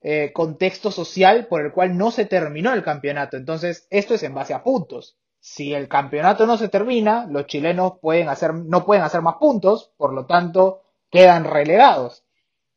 [0.00, 3.36] eh, contexto social por el cual no se terminó el campeonato.
[3.36, 5.16] Entonces, esto es en base a puntos.
[5.38, 9.92] Si el campeonato no se termina, los chilenos pueden hacer, no pueden hacer más puntos,
[9.96, 12.24] por lo tanto, quedan relegados.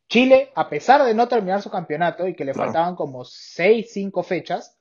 [0.07, 2.67] Chile, a pesar de no terminar su campeonato y que le Claro.
[2.67, 4.77] faltaban como 6, 5 fechas,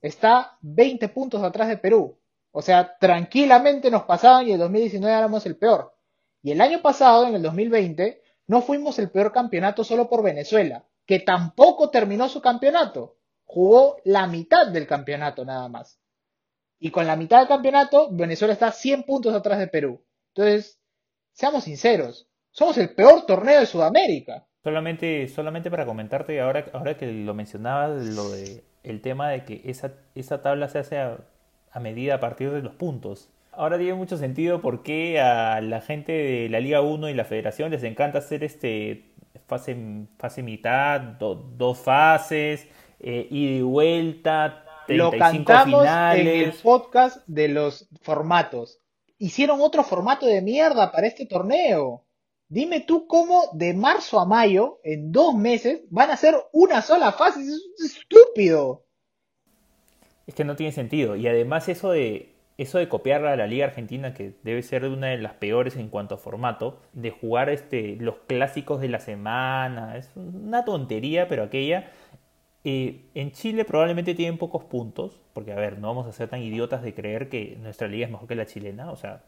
[0.00, 2.18] está 20 puntos atrás de Perú.
[2.52, 5.94] O sea, tranquilamente nos pasaban y en 2019 éramos el peor.
[6.42, 10.84] Y el año pasado, en el 2020, no fuimos el peor campeonato solo por Venezuela,
[11.04, 13.16] que tampoco terminó su campeonato.
[13.44, 15.98] Jugó la mitad del campeonato nada más.
[16.78, 20.04] Y con la mitad del campeonato, Venezuela está 100 puntos atrás de Perú.
[20.34, 20.78] Entonces,
[21.32, 24.46] seamos sinceros, somos el peor torneo de Sudamérica.
[24.68, 29.62] Solamente, solamente para comentarte, ahora, ahora que lo mencionaba, lo de el tema de que
[29.64, 31.16] esa, esa tabla se hace a,
[31.72, 33.30] a medida a partir de los puntos.
[33.52, 37.24] ahora tiene mucho sentido por qué a la gente de la Liga 1 y la
[37.24, 39.06] Federación les encanta hacer este
[39.46, 39.74] fase,
[40.18, 42.68] fase mitad, dos fases,
[43.00, 46.26] eh, ida y vuelta, 35 Lo cantamos finales.
[46.26, 48.80] en el podcast de los formatos.
[49.16, 52.04] Hicieron otro formato de mierda para este torneo.
[52.48, 57.12] Dime tú cómo de marzo a mayo, en dos meses, van a hacer una sola
[57.12, 57.40] fase.
[57.42, 58.86] Es estúpido.
[60.26, 61.16] Es que no tiene sentido.
[61.16, 65.06] Y además eso de eso de copiar a la Liga Argentina, que debe ser una
[65.06, 69.96] de las peores en cuanto a formato, de jugar este, los clásicos de la semana,
[69.96, 71.90] es una tontería, pero aquella.
[72.64, 76.42] Eh, en Chile probablemente tienen pocos puntos, porque a ver, no vamos a ser tan
[76.42, 79.22] idiotas de creer que nuestra liga es mejor que la chilena, o sea,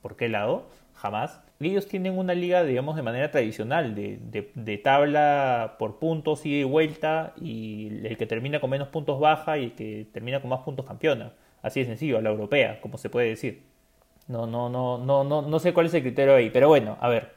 [0.00, 0.66] ¿por qué lado?
[1.00, 1.40] Jamás.
[1.60, 6.58] Ellos tienen una liga, digamos, de manera tradicional, de, de, de tabla por puntos, ida
[6.58, 10.50] y vuelta, y el que termina con menos puntos baja y el que termina con
[10.50, 11.32] más puntos campeona.
[11.62, 13.62] Así de sencillo, a la europea, como se puede decir.
[14.28, 17.08] No, no, no, no, no, no sé cuál es el criterio ahí, pero bueno, a
[17.08, 17.32] ver.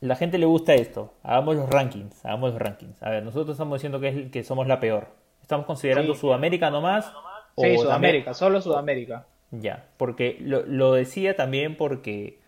[0.00, 1.12] La gente le gusta esto.
[1.22, 3.02] Hagamos los rankings, hagamos los rankings.
[3.02, 5.08] A ver, nosotros estamos diciendo que, es, que somos la peor.
[5.42, 6.20] ¿Estamos considerando Sí.
[6.20, 7.12] Sudamérica nomás?
[7.58, 9.26] Sí, ¿O Sudamérica, solo Sudamérica.
[9.50, 12.38] Ya, porque lo, lo decía también porque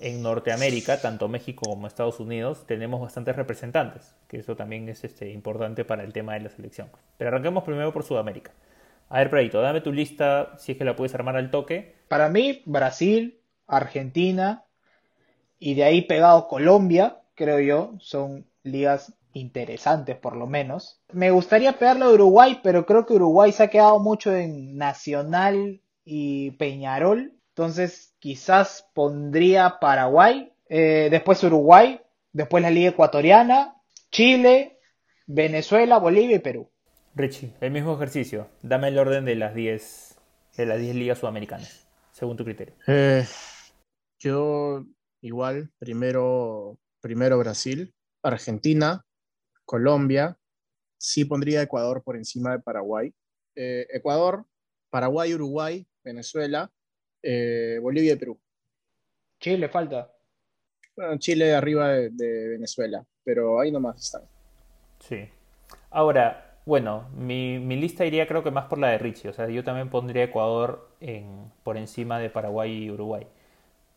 [0.00, 5.30] en Norteamérica, tanto México como Estados Unidos, tenemos bastantes representantes, que eso también es este,
[5.30, 6.88] importante para el tema de la selección.
[7.18, 8.52] Pero arranquemos primero por Sudamérica.
[9.08, 11.96] A ver, Predito, dame tu lista, si es que la puedes armar al toque.
[12.08, 14.64] Para mí, Brasil, Argentina
[15.58, 21.00] y de ahí pegado Colombia, creo yo, son ligas interesantes por lo menos.
[21.12, 25.80] Me gustaría pegarle a Uruguay, pero creo que Uruguay se ha quedado mucho en Nacional
[26.12, 27.32] y Peñarol.
[27.50, 32.00] Entonces, quizás pondría Paraguay, eh, después Uruguay,
[32.32, 33.76] después la Liga Ecuatoriana,
[34.10, 34.80] Chile,
[35.28, 36.68] Venezuela, Bolivia y Perú.
[37.14, 38.48] Richie, el mismo ejercicio.
[38.62, 40.16] Dame el orden de las 10
[40.56, 42.74] de las 10 ligas sudamericanas, según tu criterio.
[42.88, 43.24] Eh,
[44.18, 44.84] yo
[45.20, 49.06] igual, primero, primero Brasil, Argentina,
[49.64, 50.36] Colombia,
[50.98, 53.14] sí pondría Ecuador por encima de Paraguay.
[53.54, 54.44] Eh, Ecuador,
[54.90, 56.70] Paraguay, Uruguay, Venezuela,
[57.22, 58.40] eh, Bolivia y Perú.
[59.40, 60.12] Chile falta.
[60.96, 64.22] Bueno, Chile arriba de, de Venezuela, pero ahí nomás están.
[64.98, 65.28] Sí.
[65.90, 69.30] Ahora, bueno, mi, mi lista iría creo que más por la de Richie.
[69.30, 73.26] O sea, yo también pondría Ecuador en, por encima de Paraguay y Uruguay.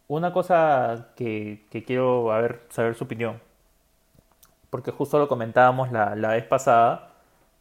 [0.07, 3.41] Una cosa que, que quiero a ver, saber su opinión,
[4.69, 7.12] porque justo lo comentábamos la, la vez pasada,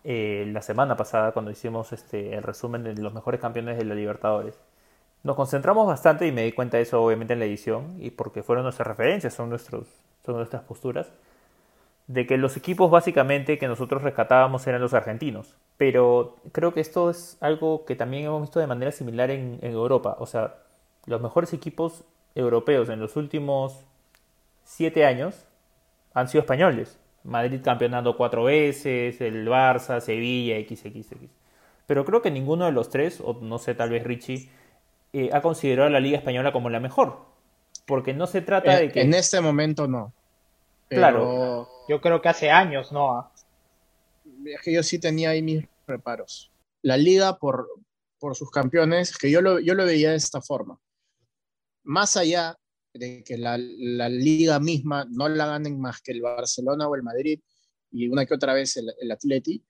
[0.04, 3.94] eh, la semana pasada, cuando hicimos este, el resumen de los mejores campeones de la
[3.94, 4.58] Libertadores.
[5.22, 8.42] Nos concentramos bastante y me di cuenta de eso obviamente en la edición, y porque
[8.42, 9.86] fueron nuestras referencias, son, nuestros,
[10.24, 11.12] son nuestras posturas
[12.08, 15.54] de que los equipos básicamente que nosotros rescatábamos eran los argentinos.
[15.76, 19.72] Pero creo que esto es algo que también hemos visto de manera similar en, en
[19.72, 20.16] Europa.
[20.18, 20.56] O sea,
[21.06, 23.84] los mejores equipos europeos en los últimos
[24.64, 25.46] siete años
[26.14, 26.98] han sido españoles.
[27.24, 31.14] Madrid campeonando cuatro veces, el Barça, Sevilla, XXX.
[31.86, 34.50] Pero creo que ninguno de los tres, o no sé, tal vez Richie,
[35.12, 37.18] eh, ha considerado a la Liga Española como la mejor.
[37.86, 39.00] Porque no se trata Eh, de que...
[39.02, 40.12] En este momento no.
[40.88, 41.68] Pero Claro.
[41.88, 43.18] Yo creo que hace años, ¿no?
[43.18, 43.32] Ah,
[44.44, 46.50] es que yo sí tenía ahí mis reparos.
[46.82, 47.68] La liga por,
[48.18, 50.78] por sus campeones, que yo lo, yo lo veía de esta forma.
[51.84, 52.56] Más allá
[52.94, 57.02] de que la, la liga misma no la ganen más que el Barcelona o el
[57.02, 57.40] Madrid
[57.90, 59.64] y una que otra vez el, el Atleti,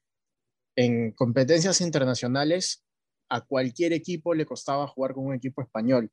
[0.77, 2.85] en competencias internacionales
[3.29, 6.11] a cualquier equipo le costaba jugar con un equipo español.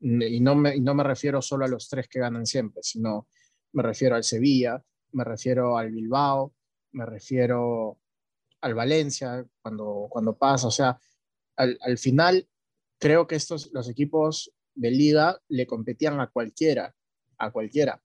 [0.00, 3.28] Y no me, no me refiero solo a los tres que ganan siempre, sino
[3.72, 6.54] me refiero al Sevilla, me refiero al Bilbao,
[6.92, 7.98] me refiero
[8.62, 10.68] al Valencia cuando, cuando pasa.
[10.68, 10.98] O sea,
[11.56, 12.48] al, al final
[12.98, 16.94] creo que estos, los equipos de liga le competían a cualquiera,
[17.36, 18.02] a cualquiera.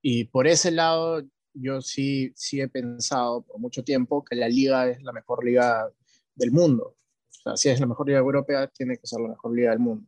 [0.00, 4.88] Y por ese lado, yo sí, sí he pensado por mucho tiempo que la liga
[4.88, 5.90] es la mejor liga
[6.36, 6.96] del mundo.
[7.28, 9.80] O sea, si es la mejor liga europea, tiene que ser la mejor liga del
[9.80, 10.06] mundo.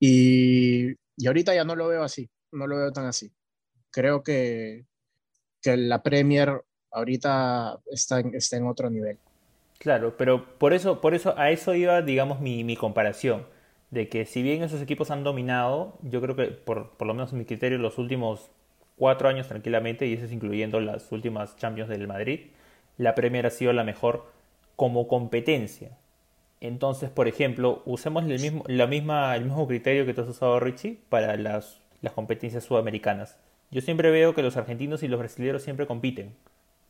[0.00, 3.32] Y, y ahorita ya no lo veo así, no lo veo tan así.
[3.92, 4.86] Creo que,
[5.60, 9.18] que la Premier ahorita está en, está en otro nivel.
[9.78, 13.46] Claro, pero por eso, por eso a eso iba, digamos, mi, mi comparación.
[13.92, 17.32] De que si bien esos equipos han dominado, yo creo que por, por lo menos
[17.32, 18.50] en mi criterio, los últimos
[18.96, 22.40] cuatro años tranquilamente, y eso es incluyendo las últimas Champions del Madrid,
[22.96, 24.24] la Premier ha sido la mejor
[24.76, 25.90] como competencia.
[26.62, 30.58] Entonces, por ejemplo, usemos el mismo, la misma, el mismo criterio que tú has usado,
[30.58, 33.36] Richie, para las, las competencias sudamericanas.
[33.70, 36.34] Yo siempre veo que los argentinos y los brasileños siempre compiten,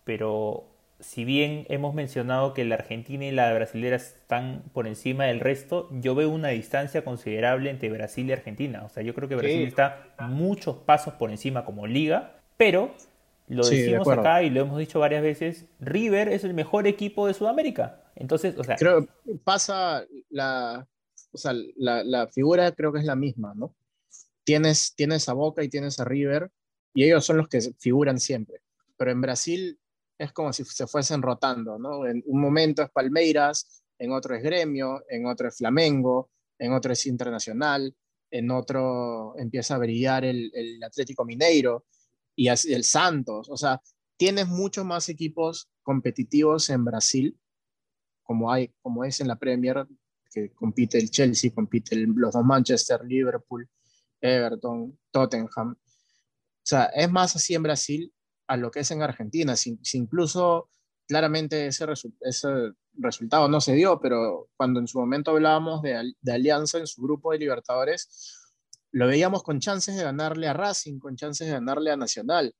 [0.04, 0.66] pero
[1.02, 5.88] si bien hemos mencionado que la Argentina y la brasilera están por encima del resto,
[5.92, 8.84] yo veo una distancia considerable entre Brasil y Argentina.
[8.84, 9.64] O sea, yo creo que Brasil Sí.
[9.64, 12.94] está muchos pasos por encima como liga, pero
[13.48, 17.26] lo Sí, decimos acá y lo hemos dicho varias veces, River es el mejor equipo
[17.26, 18.00] de Sudamérica.
[18.14, 20.86] Entonces, o sea, Creo que pasa la,
[21.32, 23.74] o sea, la, la figura creo que es la misma, ¿no?
[24.44, 26.50] Tienes, tienes a Boca y tienes a River
[26.94, 28.60] y ellos son los que figuran siempre.
[28.96, 29.78] Pero en Brasil
[30.18, 32.07] es como si se fuesen rotando, ¿no?
[32.07, 36.92] En un momento es Palmeiras, en otro es Gremio, en otro es Flamengo, en otro
[36.92, 37.94] es Internacional,
[38.31, 41.87] en otro empieza a brillar el, el Atlético Mineiro
[42.35, 43.48] y el Santos.
[43.51, 43.81] O sea,
[44.16, 47.38] tienes muchos más equipos competitivos en Brasil
[48.22, 49.87] como, hay, como es en la Premier,
[50.33, 53.68] que compite el Chelsea, compite el- los dos Manchester, Liverpool,
[54.20, 55.72] Everton, Tottenham.
[55.72, 58.12] O sea, es más así en Brasil
[58.52, 59.56] a lo que es en Argentina.
[59.56, 60.68] Si, si incluso
[61.08, 62.48] claramente ese, resu- ese
[62.94, 67.02] resultado no se dio, pero cuando en su momento hablábamos de, de Alianza en su
[67.02, 68.38] grupo de Libertadores,
[68.92, 72.54] lo veíamos con chances de ganarle a Racing, con chances de ganarle a Nacional.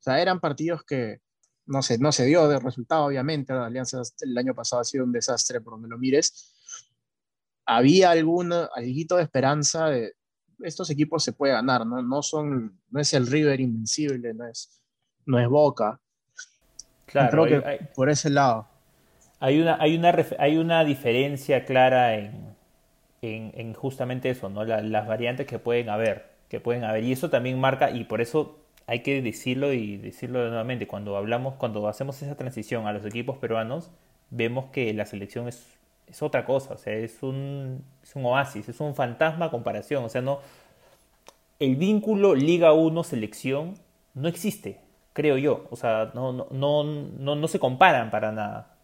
[0.00, 1.22] O sea, eran partidos que
[1.64, 3.54] no se, no se dio de resultado, obviamente.
[3.54, 6.54] La Alianza el año pasado ha sido un desastre por donde lo mires.
[7.64, 10.14] Había algún alguito de esperanza de
[10.60, 12.02] estos equipos se puede ganar, ¿no?
[12.02, 14.81] No, son, no es el River invencible, no es,
[15.26, 16.00] no es Boca.
[17.06, 18.66] claro, Creo que hay- por ese lado.
[19.40, 22.54] Hay una, hay una, hay una diferencia clara en,
[23.22, 24.64] en, en justamente eso, ¿no?
[24.64, 27.04] La- las variantes que pueden haber, que pueden haber.
[27.04, 31.54] Y eso también marca, y por eso hay que decirlo y decirlo nuevamente, cuando hablamos,
[31.56, 33.90] cuando hacemos esa transición a los equipos peruanos,
[34.30, 35.66] vemos que la selección es,
[36.08, 40.08] es otra cosa, o sea, es un, es un oasis, es un fantasma comparación, o
[40.10, 40.40] sea, no,
[41.58, 43.74] el vínculo Liga 1 selección
[44.14, 44.80] no existe,
[45.12, 48.76] creo yo, o sea, no, no, no, no, no se comparan para nada.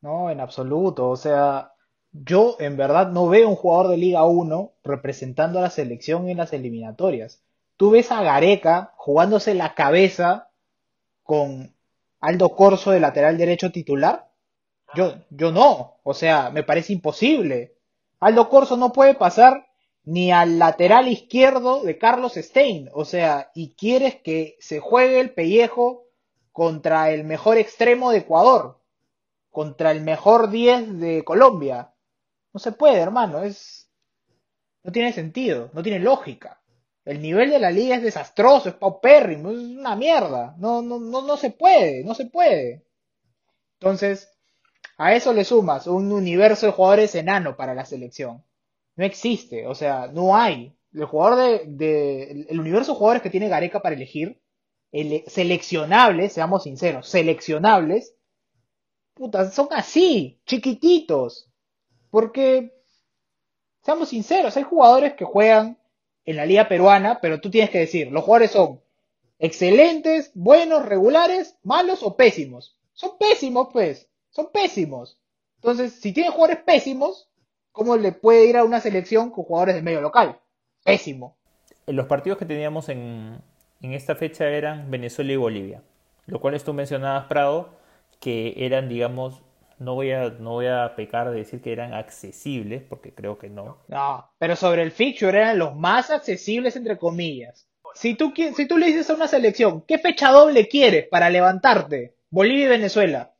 [0.00, 1.08] No, en absoluto.
[1.08, 1.72] O sea,
[2.12, 6.38] yo en verdad no veo un jugador de Liga 1 representando a la selección en
[6.38, 7.42] las eliminatorias.
[7.76, 10.50] Tú ves a Gareca jugándose la cabeza
[11.22, 11.74] con
[12.20, 14.30] Aldo Corso de lateral derecho titular.
[14.94, 15.98] Yo, yo no.
[16.02, 17.76] O sea, me parece imposible.
[18.20, 19.67] Aldo Corso no puede pasar
[20.08, 22.88] ni al lateral izquierdo de Carlos Stein.
[22.94, 26.06] O sea, y quieres que se juegue el pellejo
[26.50, 28.78] contra el mejor extremo de Ecuador
[29.50, 31.92] contra el mejor 10 de Colombia.
[32.54, 33.90] No se puede, hermano, es
[34.82, 36.62] no tiene sentido, no tiene lógica.
[37.04, 40.54] El nivel de la liga es desastroso, es paupérrimo, es una mierda.
[40.58, 42.86] No, no, no, no se puede, no se puede.
[43.80, 44.30] Entonces,
[44.96, 48.44] a eso le sumas un universo de jugadores enano para la selección.
[48.98, 50.76] No existe, o sea, no hay.
[50.92, 54.42] El jugador de, de- el universo de jugadores que tiene Gareca para elegir,
[54.92, 58.14] ele- seleccionables, seamos sinceros, seleccionables,
[59.14, 61.50] puta, son así, chiquititos.
[62.10, 62.72] Porque,
[63.82, 65.78] seamos sinceros, hay jugadores que juegan
[66.24, 68.80] en la liga peruana, pero tú tienes que decir, los jugadores son
[69.38, 72.78] excelentes, buenos, regulares, malos o pésimos.
[72.94, 75.20] Son pésimos, pues, son pésimos.
[75.56, 77.27] Entonces, si tienes jugadores pésimos,
[77.78, 80.40] ¿cómo le puede ir a una selección con jugadores del medio local?
[80.84, 81.36] Pésimo.
[81.86, 83.40] Los partidos que teníamos en,
[83.80, 85.82] en esta fecha eran Venezuela y Bolivia,
[86.26, 87.70] lo cual tú mencionabas, Prado,
[88.18, 89.42] que eran, digamos,
[89.78, 93.48] no voy a, no voy a pecar de decir que eran accesibles, porque creo que
[93.48, 93.78] no.
[93.86, 97.68] No, pero sobre el fixture eran los más accesibles entre comillas.
[97.94, 102.16] Si tú, si tú le dices a una selección, ¿qué fecha doble quieres para levantarte?
[102.28, 103.34] Bolivia y Venezuela.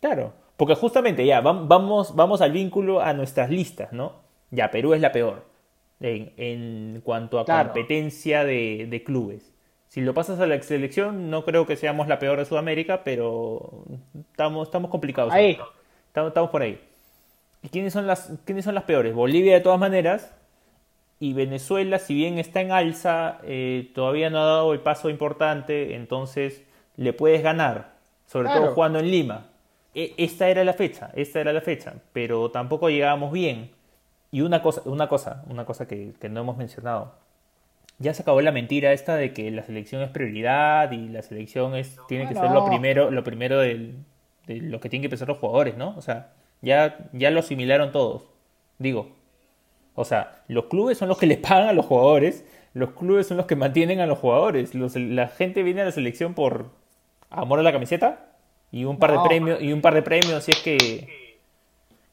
[0.00, 4.12] Claro, porque justamente ya, vam- vamos, vamos al vínculo a nuestras listas, ¿no?
[4.50, 5.46] Ya, Perú es la peor
[6.00, 7.70] en, en cuanto a Claro.
[7.72, 9.54] competencia de, de clubes.
[9.88, 13.84] Si lo pasas a la selección, no creo que seamos la peor de Sudamérica, pero
[14.32, 15.32] estamos, estamos complicados.
[15.32, 15.58] Ahí.
[16.08, 16.78] Estamos, estamos por ahí.
[17.62, 19.14] ¿Y quiénes son, las, quiénes son las peores?
[19.14, 20.34] Bolivia de todas maneras.
[21.18, 25.94] Y Venezuela, si bien está en alza, eh, todavía no ha dado el paso importante,
[25.94, 26.62] entonces
[26.96, 27.94] le puedes ganar,
[28.26, 28.60] sobre Claro.
[28.66, 29.46] todo jugando en Lima.
[29.94, 33.70] E- esta era la fecha, esta era la fecha, pero tampoco llegábamos bien.
[34.32, 37.14] Y una cosa, una cosa, una cosa que, que no hemos mencionado.
[37.98, 41.74] Ya se acabó la mentira esta de que la selección es prioridad y la selección
[41.76, 43.96] es, tiene que ser lo primero, lo primero del-
[44.46, 45.94] de lo que tienen que pensar los jugadores, ¿no?
[45.96, 46.32] O sea,
[46.62, 48.24] ya, ya lo asimilaron todos.
[48.78, 49.10] Digo,
[49.94, 53.36] o sea, los clubes son los que les pagan a los jugadores, los clubes son
[53.36, 54.74] los que mantienen a los jugadores.
[54.74, 56.70] Los- la gente viene a la selección por
[57.28, 58.29] amor a la camiseta
[58.72, 59.22] y un par No.
[59.22, 61.38] de premios y un par de premios si es que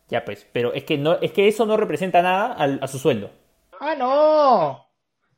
[0.10, 2.98] ya pues, pero es que no es que eso no representa nada al- a su
[3.00, 3.30] sueldo.
[3.80, 4.86] Ah, no.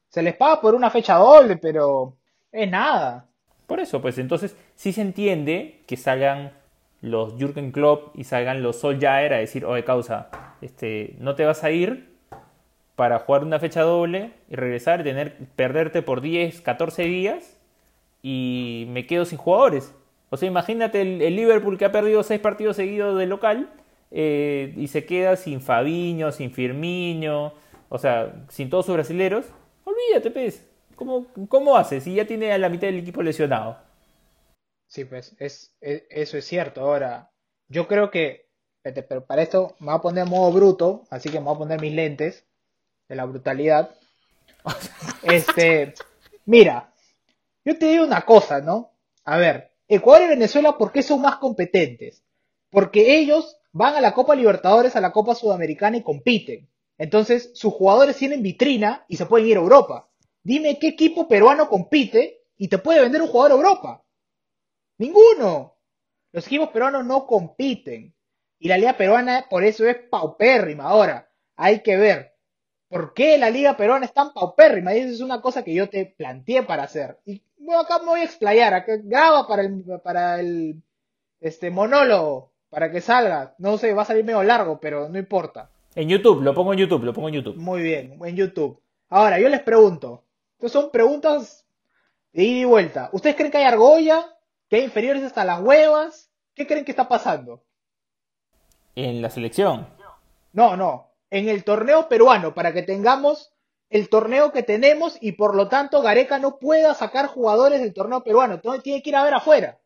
[0.09, 2.15] Se les paga por una fecha doble, pero
[2.51, 3.25] es nada.
[3.67, 6.53] Por eso, pues entonces sí se entiende que salgan
[7.01, 10.29] los Jürgen Klopp y salgan los Solskjaer a decir, oye, causa,
[10.61, 12.09] este, no te vas a ir
[12.95, 17.57] para jugar una fecha doble y regresar y tener, perderte por 10, 14 días
[18.21, 19.93] y me quedo sin jugadores.
[20.29, 23.69] O sea, imagínate el, Liverpool que ha perdido 6 partidos seguidos de local
[24.11, 27.53] eh, y se queda sin Fabiño, sin Firmino,
[27.89, 29.45] o sea, sin todos sus brasileros.
[29.83, 30.65] Olvídate, pues.
[30.95, 33.77] ¿Cómo, ¿Cómo hace si ya tiene a la mitad del equipo lesionado?
[34.87, 36.81] Sí, pues es, eso es cierto.
[36.81, 37.31] Ahora,
[37.67, 38.49] yo creo que,
[38.83, 41.79] pero para esto me voy a poner modo bruto, así que me voy a poner
[41.79, 42.45] mis lentes
[43.07, 43.95] de la brutalidad.
[45.23, 45.93] este,
[46.45, 46.91] mira,
[47.63, 48.91] yo te digo una cosa, ¿no?
[49.25, 52.23] A ver, Ecuador y Venezuela, ¿por qué son más competentes?
[52.69, 56.69] Porque ellos van a la Copa Libertadores, a la Copa Sudamericana y compiten.
[56.99, 60.07] Entonces, sus jugadores tienen vitrina y se pueden ir a Europa.
[60.43, 64.05] Dime qué equipo peruano compite y te puede vender un jugador a Europa.
[64.99, 65.75] Ninguno.
[66.31, 68.13] Los equipos peruanos no compiten.
[68.59, 70.83] Y la liga peruana por eso es paupérrima.
[70.83, 72.35] Ahora, hay que ver
[72.89, 74.93] por qué la liga peruana es tan paupérrima.
[74.93, 77.17] Y eso es una cosa que yo te planteé para hacer.
[77.59, 78.73] Bueno, acá me voy a explayar.
[78.73, 80.81] Acá graba para el, para el
[81.39, 82.51] este, monólogo.
[82.69, 83.55] Para que salga.
[83.57, 85.69] No sé, va a salir medio largo, pero no importa.
[85.95, 87.57] En YouTube, lo pongo en YouTube, lo pongo en YouTube.
[87.57, 88.79] Muy bien, en YouTube.
[89.09, 90.23] Ahora, yo les pregunto.
[90.53, 91.65] Estas son preguntas
[92.31, 93.09] de ida y vuelta.
[93.11, 94.35] ¿Ustedes creen que hay argolla?
[94.69, 96.29] ¿Que hay inferiores hasta las huevas?
[96.53, 97.63] ¿Qué creen que está pasando?
[98.95, 99.87] En la selección.
[100.53, 101.11] No, no.
[101.31, 103.51] En el torneo peruano, para que tengamos
[103.89, 108.23] el torneo que tenemos y por lo tanto Gareca no pueda sacar jugadores del torneo
[108.23, 108.55] peruano.
[108.55, 109.79] Entonces tiene que ir a ver afuera.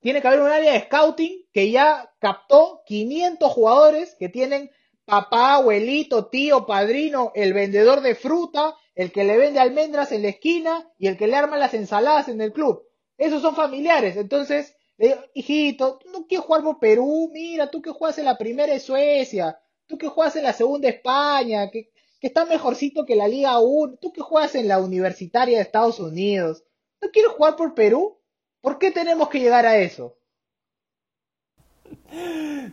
[0.00, 4.70] Tiene que haber un área de scouting que ya captó 500 jugadores que tienen
[5.04, 10.28] papá, abuelito, tío, padrino, el vendedor de fruta, el que le vende almendras en la
[10.28, 12.82] esquina y el que le arma las ensaladas en el club.
[13.16, 14.16] Esos son familiares.
[14.16, 18.38] Entonces, le digo, hijito, no quieres jugar por Perú, mira, tú que juegas en la
[18.38, 21.91] primera de Suecia, tú que juegas en la segunda de España, que,
[22.22, 25.98] que está mejorcito que la Liga 1, tú que juegas en la Universitaria de Estados
[25.98, 26.64] Unidos,
[27.02, 28.20] ¿no quieres jugar por Perú?
[28.60, 30.16] ¿Por qué tenemos que llegar a eso?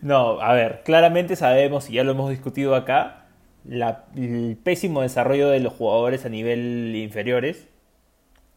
[0.04, 3.26] No, a ver, claramente sabemos, y ya lo hemos discutido acá,
[4.16, 7.68] el pésimo desarrollo de los jugadores a nivel inferiores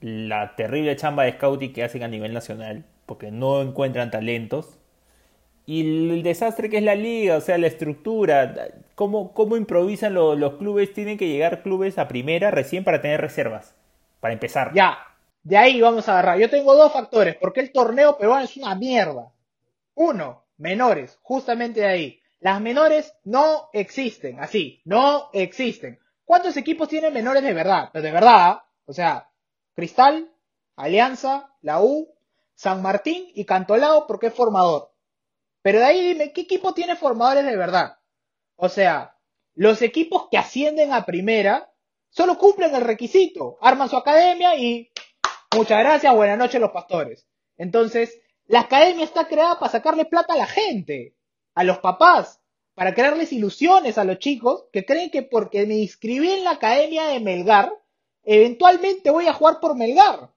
[0.03, 4.78] la terrible chamba de scouting que hacen a nivel nacional, porque no encuentran talentos,
[5.64, 10.54] y el desastre que es la liga, o sea, la estructura, cómo, cómo improvisan los
[10.54, 13.74] clubes, tienen que llegar clubes a primera recién para tener reservas,
[14.20, 14.72] para empezar.
[14.74, 14.98] Ya,
[15.42, 16.38] de ahí vamos a agarrar.
[16.38, 19.32] Yo tengo dos factores, porque el torneo peruano es una mierda.
[19.94, 22.20] Uno, menores, justamente de ahí.
[22.40, 26.00] Las menores no existen, así, no existen.
[26.24, 27.90] ¿Cuántos equipos tienen menores de verdad?
[27.92, 29.28] Pero de verdad, o sea,
[29.74, 30.30] Cristal,
[30.76, 32.08] Alianza, la U,
[32.54, 34.91] San Martín y Cantolao porque es formador.
[35.62, 37.98] Pero de ahí dime, ¿qué equipo tiene formadores de verdad?
[38.56, 39.16] O sea,
[39.54, 41.72] los equipos que ascienden a primera
[42.10, 44.90] solo cumplen el requisito, arman su academia y
[45.56, 47.26] muchas gracias, buenas noches los pastores.
[47.56, 51.14] Entonces, la academia está creada para sacarle plata a la gente,
[51.54, 52.40] a los papás,
[52.74, 57.06] para crearles ilusiones a los chicos que creen que porque me inscribí en la academia
[57.06, 57.72] de Melgar,
[58.24, 60.30] eventualmente voy a jugar por Melgar.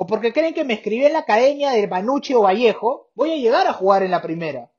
[0.00, 3.36] O porque creen que me escribí en la academia de Banucci o Vallejo, voy a
[3.36, 4.70] llegar a jugar en la primera.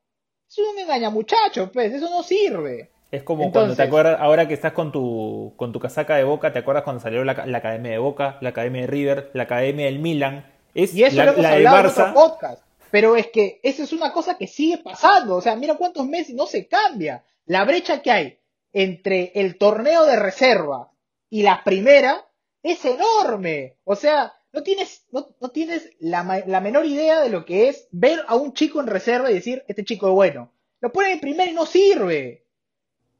[0.48, 2.90] Eso es un engaña muchacho, pues, eso no sirve.
[3.10, 6.54] Es como cuando te acuerdas, ahora que estás con tu, con tu casaca de Boca,
[6.54, 9.98] ¿te acuerdas cuando salió la, Academia de Boca, la Academia de River, la Academia del
[9.98, 10.50] Milan?
[10.74, 12.62] Es y eso la, lo hemos hablado en otro podcast.
[12.90, 15.36] Pero es que eso es una cosa que sigue pasando.
[15.36, 17.24] O sea, mira cuántos meses no se cambia.
[17.44, 18.38] La brecha que hay
[18.72, 20.90] entre el torneo de reserva
[21.28, 22.24] y la primera
[22.62, 23.76] es enorme.
[23.84, 28.24] O sea, no tienes, no, tienes la, la, menor idea de lo que es ver
[28.26, 30.52] a un chico en reserva y decir, este chico es bueno.
[30.80, 32.46] Lo ponen en primera y no sirve.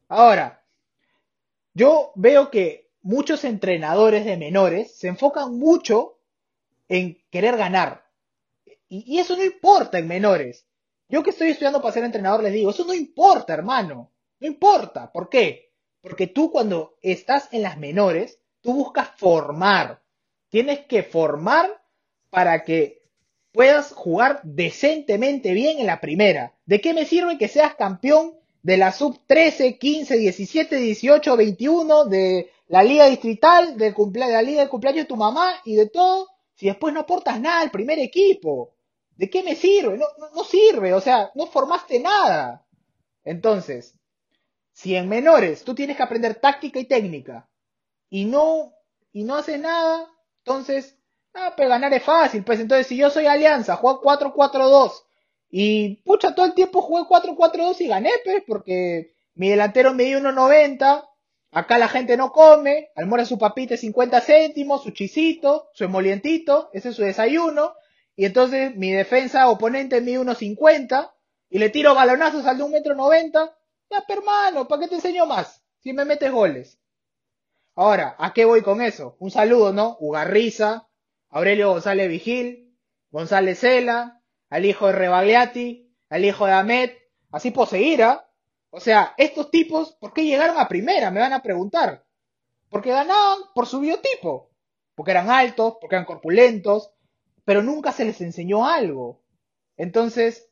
[0.08, 0.64] Ahora,
[1.74, 6.18] yo veo que muchos entrenadores de menores se enfocan mucho
[6.88, 8.06] en querer ganar.
[8.88, 10.66] Y, y eso no importa en menores.
[11.08, 14.10] Yo que estoy estudiando para ser entrenador les digo, eso no importa, hermano.
[14.40, 15.12] No importa.
[15.12, 15.72] ¿Por qué?
[16.00, 19.99] Porque tú cuando estás en las menores, Tú buscas formar.
[20.50, 21.82] Tienes que formar
[22.28, 23.02] para que
[23.52, 26.54] puedas jugar decentemente bien en la primera.
[26.66, 32.04] ¿De qué me sirve que seas campeón de la sub 13, 15, 17, 18, 21,
[32.04, 36.28] de la liga distrital, de, la liga de cumpleaños de tu mamá y de todo,
[36.54, 38.74] si después no aportas nada al primer equipo?
[39.16, 39.98] ¿De qué me sirve?
[39.98, 42.66] No, no, sirve, o sea, no formaste nada.
[43.24, 43.94] Entonces,
[44.72, 47.48] si en menores tú tienes que aprender táctica y técnica,
[48.08, 48.72] y no,
[49.12, 50.08] y no hace nada,
[50.44, 50.96] entonces,
[51.34, 52.44] ah, pues ganar es fácil.
[52.44, 54.92] Pues entonces, si yo soy Alianza, juego 4-4-2
[55.50, 60.18] Y pucha, todo el tiempo jugué 4-4-2 y gané, pues, porque mi delantero me dio
[60.20, 61.08] 1.90,
[61.52, 66.90] acá la gente no come, almuerza su papita 50 céntimos, su chisito, su emolientito, ese
[66.90, 67.74] es su desayuno,
[68.16, 71.12] y entonces mi defensa oponente mide 1.50
[71.48, 73.52] y le tiro balonazos al de 1.90
[73.90, 75.62] ya, pero hermano, ¿para qué te enseño más?
[75.80, 76.78] Si me metes goles.
[77.74, 79.16] Ahora, ¿a qué voy con eso?
[79.18, 79.96] Un saludo, ¿no?
[80.00, 80.88] Ugarriza,
[81.28, 82.76] Aurelio González Vigil,
[83.10, 86.90] González Cela, al hijo de Rebagliati, al hijo de Ahmed,
[87.30, 88.28] así poseíra.
[88.70, 91.10] O sea, estos tipos, ¿por qué llegaron a primera?
[91.10, 92.04] Me van a preguntar.
[92.68, 94.50] Porque ganaban por su biotipo.
[94.94, 96.92] Porque eran altos, porque eran corpulentos,
[97.44, 99.22] pero nunca se les enseñó algo.
[99.76, 100.50] Entonces,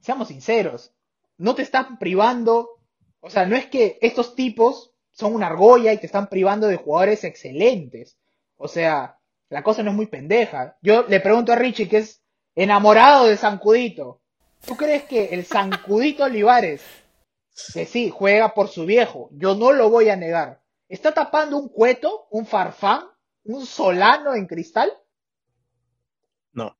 [0.00, 0.92] seamos sinceros,
[1.36, 2.80] no te están privando,
[3.20, 6.76] o sea, no es que estos tipos son una argolla y te están privando de
[6.76, 8.16] jugadores excelentes.
[8.56, 10.76] O sea, la cosa no es muy pendeja.
[10.80, 12.22] Yo le pregunto a Richie, que es
[12.54, 14.20] enamorado de Sancudito,
[14.64, 16.82] ¿tú crees que el Sancudito Olivares,
[17.74, 21.68] que sí, juega por su viejo, yo no lo voy a negar, está tapando un
[21.68, 23.02] cueto, un farfán,
[23.42, 24.92] un solano en cristal?
[26.52, 26.78] No.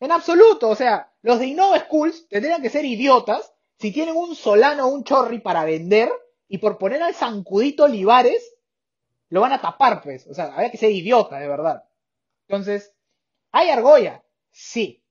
[0.00, 4.34] En absoluto, o sea, los de Innova Schools tendrían que ser idiotas si tienen un
[4.34, 6.10] Solano o un Chorri para vender
[6.48, 8.56] y por poner al Zancudito Olivares
[9.28, 10.26] lo van a tapar, pues.
[10.26, 11.84] O sea, había que ser idiota, de verdad.
[12.48, 12.94] Entonces,
[13.52, 14.24] ¿hay argolla?
[14.50, 15.04] Sí.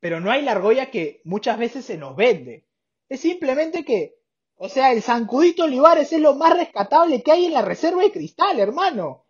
[0.00, 2.66] Pero no hay la argolla que muchas veces se nos vende.
[3.08, 4.18] Es simplemente que,
[4.56, 8.12] o sea, el Zancudito Olivares es lo más rescatable que hay en la reserva de
[8.12, 9.26] cristal, hermano.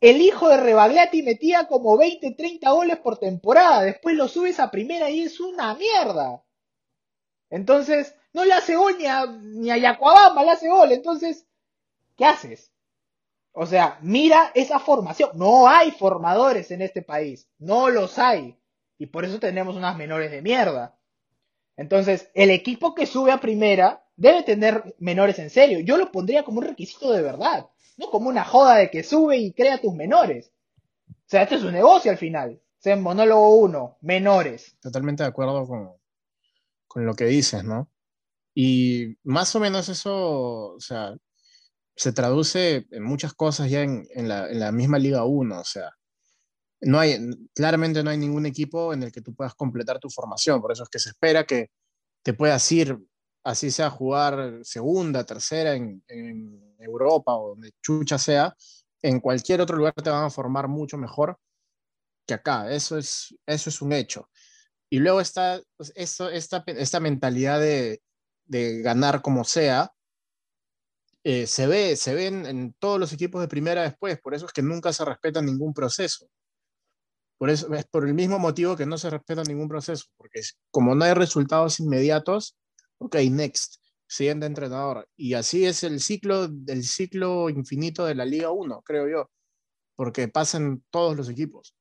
[0.00, 3.82] El hijo de Rebagliati metía como 20, 30 goles por temporada.
[3.82, 6.42] Después lo subes a primera y es una mierda.
[7.50, 10.92] Entonces, no le hace gol ni a, ni a le hace gol.
[10.92, 11.46] Entonces,
[12.16, 12.70] ¿qué haces?
[13.50, 15.30] O sea, mira esa formación.
[15.34, 17.48] No hay formadores en este país.
[17.58, 18.56] No los hay.
[18.98, 20.96] Y por eso tenemos unas menores de mierda.
[21.76, 25.80] Entonces, el equipo que sube a primera debe tener menores en serio.
[25.80, 29.38] Yo lo pondría como un requisito de verdad no como una joda de que sube
[29.38, 30.52] y crea tus menores.
[31.08, 32.60] O sea, esto es un negocio al final.
[32.62, 34.76] O sea, en monólogo 1, menores.
[34.80, 35.92] Totalmente de acuerdo con,
[36.86, 37.88] con lo que dices, ¿no?
[38.58, 41.14] Y más o menos eso, o sea,
[41.94, 45.64] se traduce en muchas cosas ya en, en, la, en la, misma Liga 1, o
[45.64, 45.90] sea,
[46.80, 47.18] no hay,
[47.54, 50.84] claramente no hay ningún equipo en el que tú puedas completar tu formación, por eso
[50.84, 51.68] es que se espera que
[52.22, 52.98] te puedas ir
[53.44, 56.02] así sea jugar segunda, tercera en,
[56.78, 58.56] Europa o donde chucha sea,
[59.02, 61.38] en cualquier otro lugar te van a formar mucho mejor
[62.26, 62.70] que acá.
[62.72, 64.30] Eso es, eso es un hecho.
[64.88, 66.30] Y luego está pues, esta,
[66.66, 68.00] esta mentalidad de,
[68.48, 69.92] ganar como sea,
[71.24, 74.52] eh, se ve, se ve en, todos los equipos de primera después, por eso es
[74.52, 76.28] que nunca se respeta ningún proceso.
[77.38, 80.40] Por eso es por el mismo motivo que no se respeta ningún proceso, porque
[80.70, 82.56] como no hay resultados inmediatos,
[82.98, 83.76] ok, next,
[84.06, 85.08] siguiente entrenador.
[85.16, 89.30] Y así es el ciclo, del ciclo infinito de la Liga 1, creo yo,
[89.96, 91.74] porque pasan todos los equipos.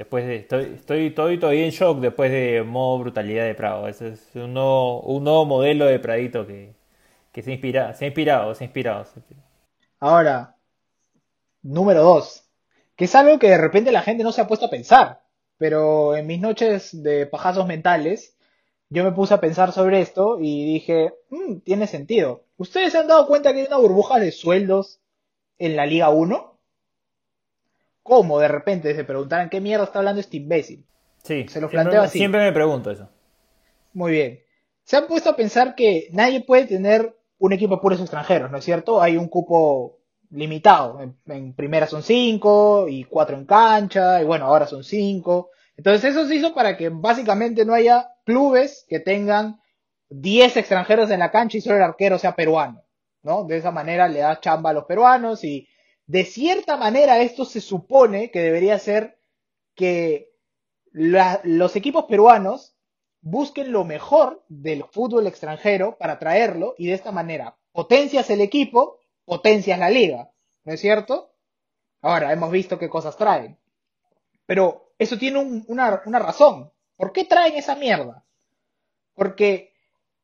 [0.00, 0.78] Después de, estoy,
[1.08, 3.86] estoy, todavía en shock después de modo brutalidad de Prado.
[3.86, 6.74] Ese es un nuevo, modelo de Pradito que,
[7.42, 9.04] se, inspira, se ha inspirado, se ha inspirado.
[9.98, 10.56] Ahora,
[11.60, 12.48] número dos,
[12.96, 15.20] que es algo que de repente la gente no se ha puesto a pensar,
[15.58, 18.38] pero en mis noches de pajazos mentales
[18.88, 22.44] yo me puse a pensar sobre esto y dije, mmm, tiene sentido.
[22.56, 24.98] ¿Ustedes se han dado cuenta que hay una burbuja de sueldos
[25.58, 26.49] en la Liga 1?
[28.10, 28.40] ¿Cómo?
[28.40, 30.84] De repente se preguntarán qué mierda está hablando este imbécil.
[31.22, 32.18] Sí, se lo planteo así.
[32.18, 33.08] Siempre me pregunto eso.
[33.92, 34.40] Muy bien.
[34.82, 38.58] Se han puesto a pensar que nadie puede tener un equipo de puros extranjeros, ¿no
[38.58, 39.00] es cierto?
[39.00, 40.00] Hay un cupo
[40.30, 41.00] limitado.
[41.00, 45.50] En, en primera son cinco y cuatro en cancha, y bueno, ahora son cinco.
[45.76, 49.60] Entonces eso se hizo para que básicamente no haya clubes que tengan
[50.08, 52.82] 10 extranjeros en la cancha y solo el arquero sea peruano,
[53.22, 53.44] ¿no?
[53.44, 55.68] De esa manera le da chamba a los peruanos y
[56.10, 59.20] de cierta manera esto se supone que debería ser
[59.76, 60.32] que
[60.90, 62.74] los equipos peruanos
[63.20, 68.98] busquen lo mejor del fútbol extranjero para traerlo y de esta manera potencias el equipo,
[69.24, 70.32] potencias la liga,
[70.64, 71.30] ¿no es cierto?
[72.02, 73.56] Ahora, hemos visto qué cosas traen.
[74.46, 75.38] Pero eso tiene
[75.68, 76.72] una, una razón.
[76.96, 78.24] ¿Por qué traen esa mierda?
[79.14, 79.74] Porque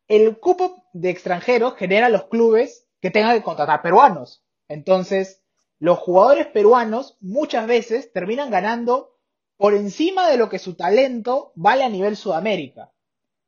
[0.08, 4.42] el cupo de extranjeros genera los clubes que tengan que contratar peruanos.
[4.66, 5.45] Entonces,
[5.78, 9.16] los jugadores peruanos muchas veces terminan ganando
[9.56, 12.92] por encima de lo que su talento vale a nivel Sudamérica.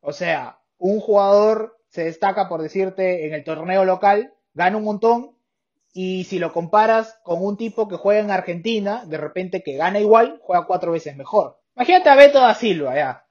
[0.00, 5.38] O sea, un jugador se destaca, por decirte, en el torneo local, gana un montón,
[5.92, 9.98] y si lo comparas con un tipo que juega en Argentina, de repente que gana
[9.98, 11.60] igual, juega cuatro veces mejor.
[11.76, 13.26] Imagínate a Beto da Silva, ya.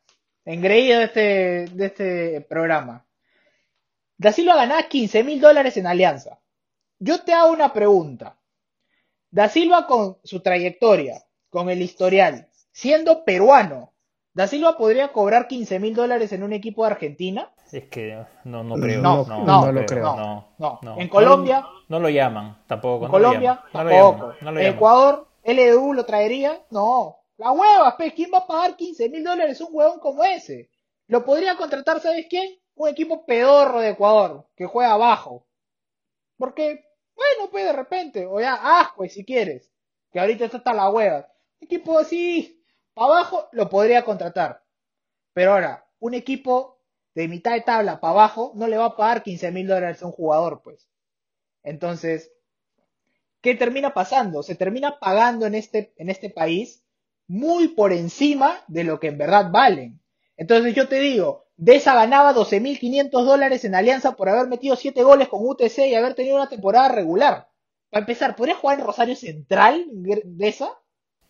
[0.45, 1.21] engreído de este,
[1.75, 3.05] de este programa.
[4.17, 6.39] Da Silva ganaba 15 mil dólares en Alianza.
[6.99, 8.36] Yo te hago una pregunta.
[9.32, 13.93] Da Silva con su trayectoria, con el historial, siendo peruano,
[14.34, 17.51] ¿Da Silva podría cobrar 15 mil dólares en un equipo de Argentina?
[17.71, 19.01] Es que no, no creo.
[19.01, 20.15] No, no, no, lo creo.
[20.15, 20.80] No, No.
[20.84, 20.97] no.
[20.99, 23.05] En Colombia, No, lo llaman, tampoco.
[23.05, 23.91] en no lo Colombia, no tampoco.
[24.28, 24.75] llaman, no lo En llaman.
[24.75, 26.61] Ecuador, LDU lo traería.
[26.69, 27.17] No.
[27.38, 30.69] La hueva, pe, ¿quién va a pagar 15 mil dólares un huevón como ese?
[31.07, 32.59] Lo podría contratar, ¿sabes quién?
[32.75, 35.47] Un equipo pedorro de Ecuador, que juega abajo.
[36.38, 36.86] Porque,
[37.18, 39.72] bueno, pues de repente, o ya Ascue si quieres,
[40.11, 41.28] que ahorita está hasta la hueva.
[41.59, 42.63] Equipo así,
[42.93, 44.63] para abajo, lo podría contratar.
[45.34, 46.80] Pero ahora, un equipo
[47.15, 50.05] de mitad de tabla para abajo no le va a pagar 15 mil dólares a
[50.05, 50.88] un jugador, pues.
[51.63, 52.32] Entonces,
[53.41, 54.43] ¿qué termina pasando?
[54.43, 56.84] Se termina pagando en este, en este país
[57.28, 59.99] muy por encima de lo que en verdad valen.
[60.38, 65.28] Entonces yo te digo, Deza ganaba 12.500 dólares en Alianza por haber metido 7 goles
[65.28, 67.49] con UTC y haber tenido una temporada regular.
[67.89, 69.86] Para empezar, ¿podría jugar en Rosario Central,
[70.26, 70.70] Deza?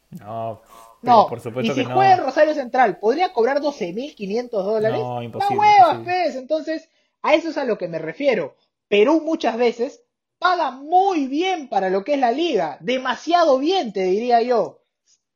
[0.10, 0.62] No,
[1.02, 1.96] pero No, por supuesto y si que no.
[1.96, 5.00] juega en Rosario Central, ¿podría cobrar 12.500 dólares?
[5.00, 6.04] No, imposible, huevas, imposible.
[6.04, 6.36] pues.
[6.36, 6.90] Entonces,
[7.22, 8.56] a eso es a lo que me refiero.
[8.88, 10.04] Perú muchas veces
[10.40, 12.78] paga muy bien para lo que es la liga.
[12.82, 14.82] Demasiado bien, te diría yo.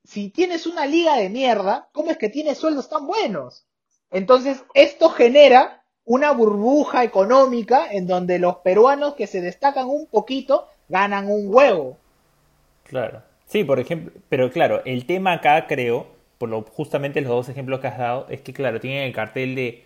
[0.03, 3.65] Si tienes una liga de mierda, ¿cómo es que tienes sueldos tan buenos?
[4.11, 10.67] Entonces, esto genera una burbuja económica en donde los peruanos que se destacan un poquito
[10.89, 11.97] ganan un huevo.
[12.83, 13.23] Claro.
[13.45, 16.07] Sí, por ejemplo, pero claro, el tema acá creo,
[16.37, 19.55] por lo justamente los dos ejemplos que has dado, es que claro, tienen el cartel
[19.55, 19.85] de,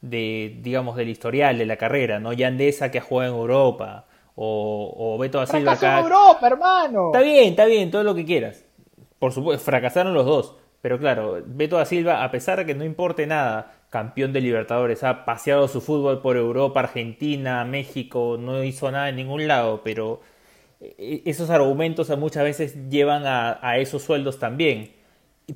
[0.00, 2.32] de digamos, del historial, de la carrera, ¿no?
[2.32, 4.06] Yandesa que ha jugado en Europa,
[4.36, 6.00] o, o Beto da Silva Fracasó en acá.
[6.04, 7.06] Europa, hermano.
[7.06, 8.64] Está bien, está bien, todo lo que quieras.
[9.18, 10.56] Por supuesto, fracasaron los dos.
[10.82, 15.04] Pero claro, Beto da Silva, a pesar de que no importe nada, campeón de Libertadores,
[15.04, 20.20] ha paseado su fútbol por Europa, Argentina, México, no hizo nada en ningún lado, pero
[20.80, 24.92] eh, esos argumentos muchas veces llevan a, a esos sueldos también.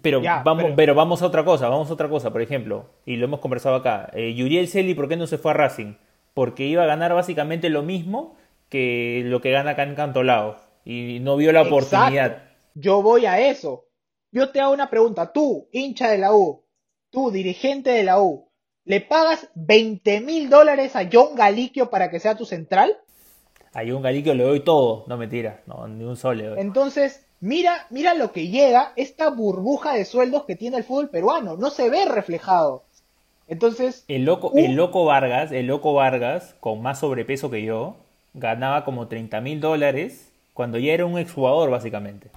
[0.03, 0.95] Pero, Ya, vamos, pero- pero...
[0.95, 4.11] vamos a otra cosa, vamos a otra cosa, por ejemplo, y lo hemos conversado acá.
[4.13, 5.95] Eh, Yuriel Celi, ¿por qué no se fue a Racing?
[6.35, 8.37] Porque iba a ganar básicamente lo mismo
[8.69, 10.57] que lo que gana acá en Cantolao.
[10.85, 12.43] Y no vio la oportunidad.
[12.75, 13.85] Yo voy a eso.
[14.35, 15.33] Yo te hago una pregunta.
[15.33, 16.65] Tú, hincha de la U,
[17.11, 18.49] tú, dirigente de la U,
[18.85, 22.97] ¿le pagas 20 mil dólares a John Galiquio para que sea tu central?
[23.73, 25.05] A un Galiquio le doy todo.
[25.07, 26.61] No mentira, no, ni un sol le doy.
[26.61, 31.57] Entonces, mira, mira lo que llega, esta burbuja de sueldos que tiene el fútbol peruano.
[31.57, 32.83] No se ve reflejado.
[33.47, 37.95] Entonces, El loco, el loco Vargas, el loco Vargas, con más sobrepeso que yo,
[38.33, 42.31] ganaba como 30 mil dólares cuando ya era un exjugador, básicamente.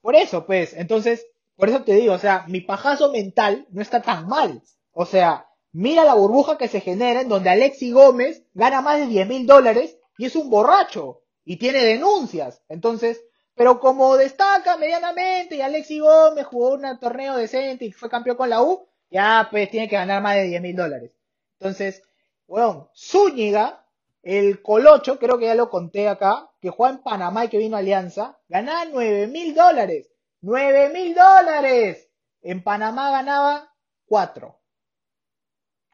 [0.00, 1.26] Por eso, pues, entonces,
[1.56, 4.62] por eso te digo, o sea, mi pajazo mental no está tan mal.
[4.92, 9.06] O sea, mira la burbuja que se genera en donde Alexi Gómez gana más de
[9.06, 12.62] 10 mil dólares y es un borracho y tiene denuncias.
[12.68, 13.22] Entonces,
[13.54, 18.50] pero como destaca medianamente y Alexi Gómez jugó un torneo decente y fue campeón con
[18.50, 21.12] la U, ya pues tiene que ganar más de 10 mil dólares.
[21.58, 22.02] Entonces,
[22.46, 23.86] weón, Zúñiga,
[24.22, 27.76] el Colocho, creo que ya lo conté acá, que juega en Panamá y que vino
[27.76, 30.10] a Alianza, ganaba 9 mil dólares.
[30.42, 32.08] ¡9 mil dólares!
[32.42, 33.74] En Panamá ganaba
[34.06, 34.58] 4.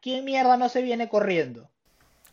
[0.01, 1.69] ¿Quién mierda no se viene corriendo?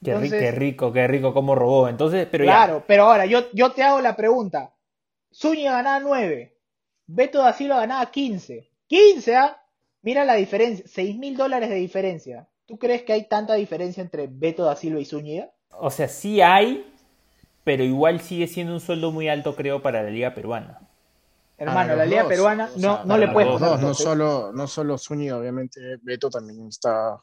[0.02, 1.88] Qué, ri- Entonces- qué rico, qué rico cómo robó.
[1.88, 4.74] Entonces, pero ya, claro, pero ahora yo, yo te hago la pregunta.
[5.32, 6.56] Zúñiga ganaba 9.
[7.06, 8.70] Beto da Silva ganaba 15.
[8.86, 9.60] 15, ¿ah?
[10.02, 10.84] Mira la diferencia.
[10.86, 12.48] 6 mil dólares de diferencia.
[12.66, 15.50] ¿Tú crees que hay tanta diferencia entre Beto da Silva y Zúñiga?
[15.78, 16.90] O sea, sí hay,
[17.64, 20.80] pero igual sigue siendo un sueldo muy alto, creo, para la liga peruana.
[21.56, 24.02] Hermano, la liga dos, peruana o no, sea, no para le poner dos, no tope.
[24.02, 27.22] solo, no solo Zúñiga, obviamente Beto también está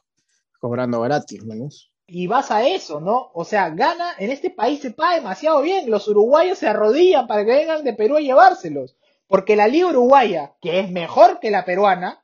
[0.58, 1.92] cobrando gratis, menos.
[2.06, 3.30] Y vas a eso, ¿no?
[3.34, 5.90] O sea, gana, en este país se paga demasiado bien.
[5.90, 8.96] Los uruguayos se arrodillan para que vengan de Perú a llevárselos.
[9.26, 12.22] Porque la liga uruguaya, que es mejor que la peruana,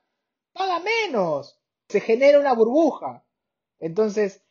[0.52, 1.58] paga menos.
[1.88, 3.24] Se genera una burbuja.
[3.78, 4.42] Entonces,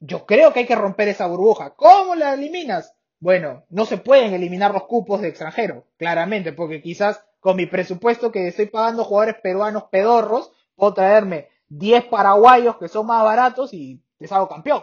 [0.00, 1.70] yo creo que hay que romper esa burbuja.
[1.70, 2.94] ¿Cómo la eliminas?
[3.20, 8.30] Bueno, no se pueden eliminar los cupos de extranjero, claramente, porque quizás con mi presupuesto
[8.30, 14.00] que estoy pagando jugadores peruanos pedorros, puedo traerme 10 paraguayos que son más baratos y
[14.20, 14.82] les hago campeón.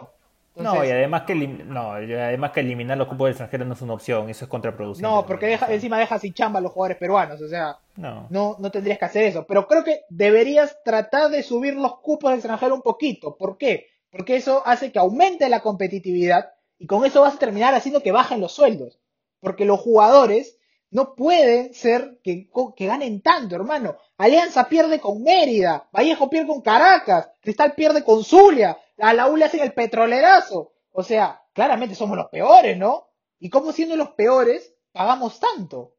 [0.54, 3.82] no, y además que, no, y además que eliminar los cupos del extranjero no es
[3.82, 5.06] una opción, eso es contraproducente.
[5.08, 8.26] no, porque deja, encima deja sin chamba a los jugadores peruanos, o sea, No.
[8.30, 9.46] no, no tendrías que hacer eso.
[9.46, 13.36] Pero creo que deberías tratar de subir los cupos de extranjero un poquito.
[13.36, 13.86] ¿Por qué?
[14.16, 18.12] Porque eso hace que aumente la competitividad y con eso vas a terminar haciendo que
[18.12, 18.98] bajen los sueldos.
[19.40, 20.58] Porque los jugadores
[20.90, 22.48] No pueden ser que,
[22.78, 23.96] ganen tanto, hermano.
[24.16, 29.36] Alianza pierde con Mérida, Vallejo pierde con Caracas, Cristal pierde con Zulia, a la U
[29.36, 30.72] le hacen el petrolerazo.
[30.92, 33.08] O sea, claramente somos los peores, ¿no?
[33.38, 35.96] Y como siendo los peores, pagamos tanto.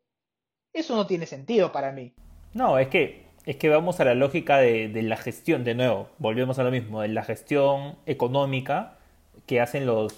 [0.74, 2.15] Eso no tiene sentido para mí.
[2.53, 6.59] No, es que, es que vamos a la lógica de, la gestión, de nuevo, volvemos
[6.59, 8.97] a lo mismo, de la gestión económica
[9.45, 10.13] que hacen los,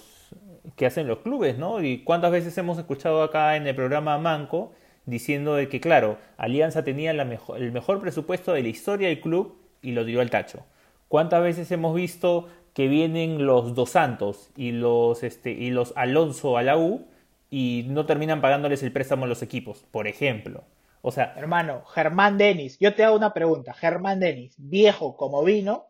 [0.74, 1.80] que hacen los clubes, ¿no?
[1.80, 4.72] Y cuántas veces hemos escuchado acá en el programa Manco
[5.06, 9.92] diciendo de que, claro, Alianza tenía el mejor presupuesto de la historia del club y
[9.92, 10.64] lo dio al tacho.
[11.06, 16.56] ¿Cuántas veces hemos visto que vienen los Dos Santos y los, este, y los Alonso
[16.56, 17.06] a la U
[17.48, 20.64] y no terminan pagándoles el préstamo a los equipos, por ejemplo?
[21.02, 23.74] O sea, hermano, Germán Denis, yo te hago una pregunta.
[23.74, 25.86] Germán Denis, viejo como vino,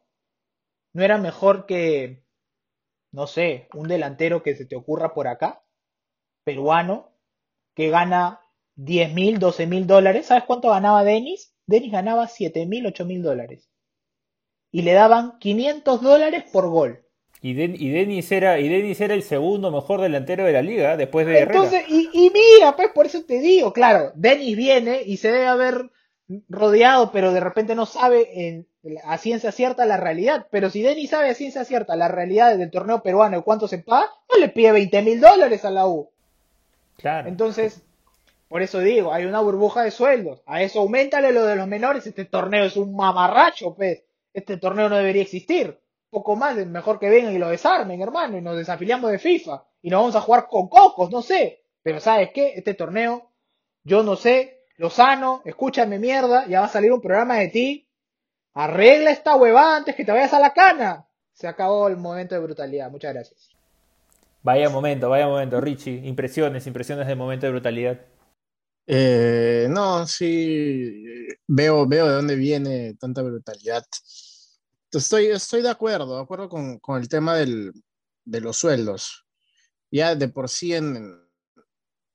[0.92, 2.24] ¿no era mejor que
[3.12, 5.62] no sé, un delantero que se te ocurra por acá,
[6.44, 7.12] peruano,
[7.74, 8.40] que gana
[8.76, 10.26] 10 mil, 12 mil dólares.
[10.26, 11.54] ¿Sabes cuánto ganaba Denis?
[11.66, 13.68] Denis ganaba 7 mil, 8 mil dólares.
[14.72, 17.04] Y le daban 500 dólares por gol.
[17.42, 21.40] Y, Denis era, y Denis era el segundo mejor delantero de la liga después de
[21.40, 25.46] Entonces, y, y, mira, pues por eso te digo, claro, Denis viene y se debe
[25.46, 25.90] haber
[26.48, 28.66] rodeado, pero de repente no sabe en,
[29.04, 30.46] a ciencia cierta la realidad.
[30.50, 33.78] Pero si Denis sabe a ciencia cierta la realidad del torneo peruano y cuánto se
[33.78, 36.10] paga, no le pide 20 mil dólares a la U.
[36.96, 37.28] Claro.
[37.28, 37.82] Entonces,
[38.48, 40.42] por eso digo, hay una burbuja de sueldos.
[40.46, 42.06] A eso aumentale lo de los menores.
[42.06, 44.02] Este torneo es un mamarracho, pues.
[44.32, 45.78] Este torneo no debería existir.
[46.10, 49.64] Poco más, mejor que vengan y lo desarmen, hermano, y nos desafiliamos de FIFA.
[49.82, 51.64] Y nos vamos a jugar con cocos, no sé.
[51.82, 52.54] Pero ¿sabes qué?
[52.56, 53.30] Este torneo,
[53.84, 54.64] yo no sé.
[54.76, 57.90] Lozano, escúchame mierda, ya va a salir un programa de ti
[58.54, 61.06] Arregla esta huevada antes que te vayas a la cana.
[61.32, 62.90] Se acabó el momento de brutalidad.
[62.90, 63.48] Muchas gracias.
[64.42, 66.06] Vaya momento, vaya momento, Richie.
[66.06, 68.00] Impresiones, impresiones del momento de brutalidad.
[68.86, 73.84] Eh, no, sí, veo, veo de dónde viene tanta brutalidad.
[74.92, 77.72] Estoy, estoy de acuerdo, de acuerdo con, con el tema del,
[78.24, 79.26] de los sueldos.
[79.90, 81.20] Ya de por sí en,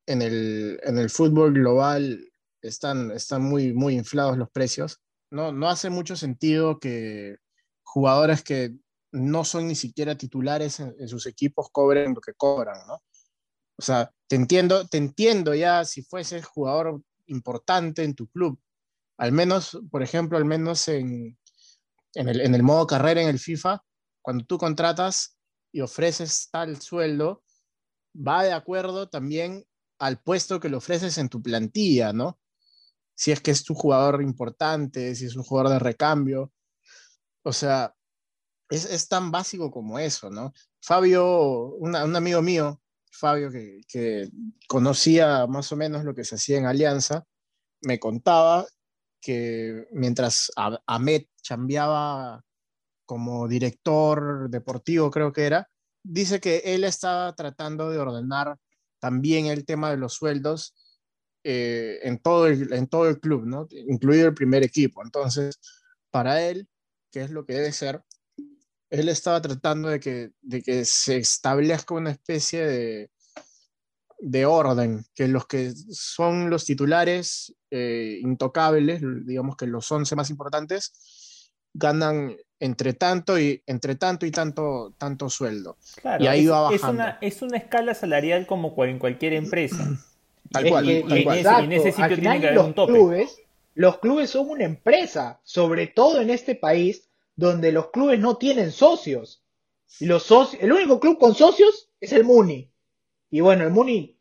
[0.05, 5.01] en, el, en el fútbol global están, están muy, muy inflados los precios
[5.31, 7.37] no, no hace mucho sentido que
[7.83, 8.73] jugadores que
[9.11, 12.95] no son ni siquiera titulares en, sus equipos cobren lo que cobran, ¿no?
[13.77, 18.59] O sea, te entiendo, te entiendo ya si fueses jugador importante en tu club,
[19.17, 21.37] al menos, por ejemplo, al menos en,
[22.15, 23.83] en, el, modo carrera en el FIFA,
[24.21, 25.37] cuando tú contratas
[25.71, 27.43] y ofreces tal sueldo,
[28.15, 29.65] va de acuerdo también
[29.99, 32.39] al puesto que le ofreces en tu plantilla, ¿no?
[33.15, 36.51] si es que es tu jugador importante, si es un jugador de recambio.
[37.43, 37.95] O sea,
[38.69, 40.53] es, tan básico como eso, ¿no?
[40.81, 44.29] Fabio, un amigo mío, Fabio, que,
[44.67, 47.25] conocía más o menos lo que se hacía en Alianza,
[47.81, 48.65] me contaba
[49.25, 50.51] que mientras
[50.85, 52.43] Ahmed chambeaba
[53.05, 55.67] como director deportivo, creo que era,
[56.03, 58.57] dice que él estaba tratando de ordenar
[58.99, 60.75] también el tema de los sueldos
[61.43, 63.67] eh, en, todo el, en todo el club, ¿no?
[63.71, 65.03] incluido el primer equipo.
[65.03, 65.59] Entonces,
[66.11, 66.67] para él,
[67.11, 68.03] ¿qué es lo que debe ser?
[68.91, 73.09] Él estaba tratando de que, de que se establezca una especie de,
[74.19, 80.29] de orden, que los que son los titulares eh, intocables, digamos que los 11 más
[80.29, 85.77] importantes, ganan entre tanto y entre tanto y tanto tanto sueldo.
[86.19, 87.03] y ahí es, va bajando.
[87.03, 89.85] Es una, es una escala salarial como en cualquier empresa.
[90.51, 90.89] Tal cual.
[90.89, 92.93] En ese sitio tiene que haber un tope.
[92.93, 93.37] Clubes,
[93.73, 98.71] los clubes son una empresa, sobre todo en este país donde los clubes no tienen
[98.71, 99.43] socios.
[99.99, 102.71] Los socios, el único club con socios es el Muni.
[103.29, 104.17] Y bueno, el Muni,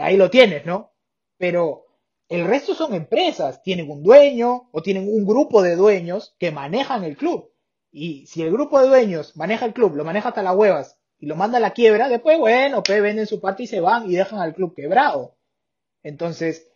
[0.00, 0.94] ahí lo tienes, ¿no?
[1.36, 1.85] Pero
[2.28, 7.04] el resto son empresas, tienen un dueño o tienen un grupo de dueños que manejan
[7.04, 7.50] el club.
[7.92, 11.26] Y si el grupo de dueños maneja el club, lo maneja hasta las huevas y
[11.26, 14.16] lo manda a la quiebra, después, bueno, pues venden su parte y se van y
[14.16, 15.36] dejan al club quebrado.
[16.02, 16.68] Entonces,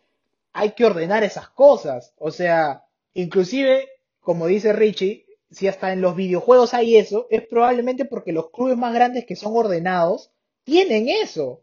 [0.52, 2.14] hay que ordenar esas cosas.
[2.16, 2.84] O sea,
[3.14, 3.88] inclusive,
[4.20, 8.76] como dice Richie, si hasta en los videojuegos hay eso, es probablemente porque los clubes
[8.76, 10.30] más grandes que son ordenados
[10.64, 11.62] tienen eso.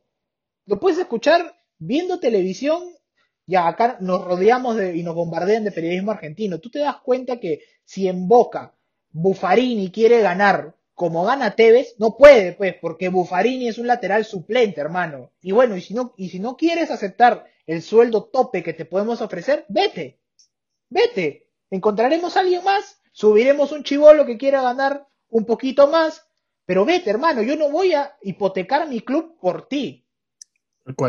[0.65, 2.83] Lo puedes escuchar viendo televisión.
[3.47, 6.59] Ya acá nos rodeamos de, y nos bombardean de periodismo argentino.
[6.59, 8.75] Tú te das cuenta que si en Boca
[9.11, 14.81] Buffarini quiere ganar como gana Tevez, no puede, pues, porque Buffarini es un lateral suplente,
[14.81, 15.31] hermano.
[15.41, 18.85] Y bueno, y si no, y si no quieres aceptar el sueldo tope que te
[18.85, 20.19] podemos ofrecer, vete,
[20.89, 26.25] vete, encontraremos a alguien más, subiremos un chivolo que quiera ganar un poquito más,
[26.65, 30.05] pero vete, hermano, yo no voy a hipotecar mi club por ti.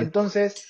[0.03, 0.67] Entonces,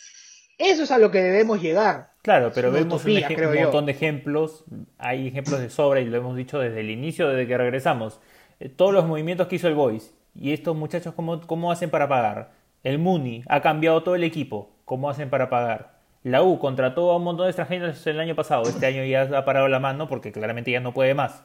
[0.58, 2.12] Eso es a lo que debemos llegar.
[2.22, 3.62] Claro, pero una vemos un, utopía, un yo.
[3.62, 4.64] montón de ejemplos,
[4.98, 8.20] hay ejemplos de sobra y lo hemos dicho desde el inicio, desde que regresamos.
[8.60, 12.08] Eh, todos los movimientos que hizo el Boys y estos muchachos, ¿cómo, cómo hacen para
[12.08, 12.52] pagar?
[12.84, 15.98] El Muni ha cambiado todo el equipo, ¿cómo hacen para pagar?
[16.24, 19.44] La U contrató a un montón de extranjeros el año pasado, este año ya ha
[19.44, 21.42] parado la mano porque claramente ya no puede más.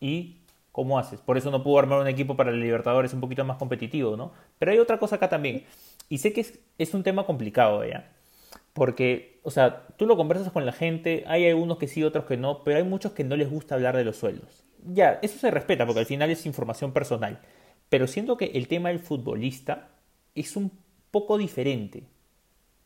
[0.00, 0.36] ¿Y
[0.72, 1.20] cómo haces?
[1.20, 4.32] Por eso no pudo armar un equipo para el Libertadores un poquito más competitivo, ¿no?
[4.58, 5.64] Pero hay otra cosa acá también.
[6.08, 8.08] Y sé que es, es un tema complicado, ¿ya?
[8.78, 12.36] Porque, o sea, tú lo conversas con la gente, hay algunos que sí, otros que
[12.36, 14.64] no, pero hay muchos que no les gusta hablar de los sueldos.
[14.86, 17.40] Ya, eso se respeta porque al final es información personal.
[17.88, 19.88] Pero siento que el tema del futbolista
[20.34, 20.70] es un
[21.10, 22.04] poco diferente.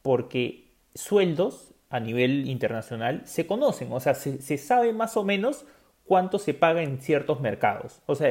[0.00, 5.66] Porque sueldos a nivel internacional se conocen, o sea, se, sabe más o menos
[6.12, 8.02] cuánto se paga en ciertos mercados.
[8.04, 8.28] O sea,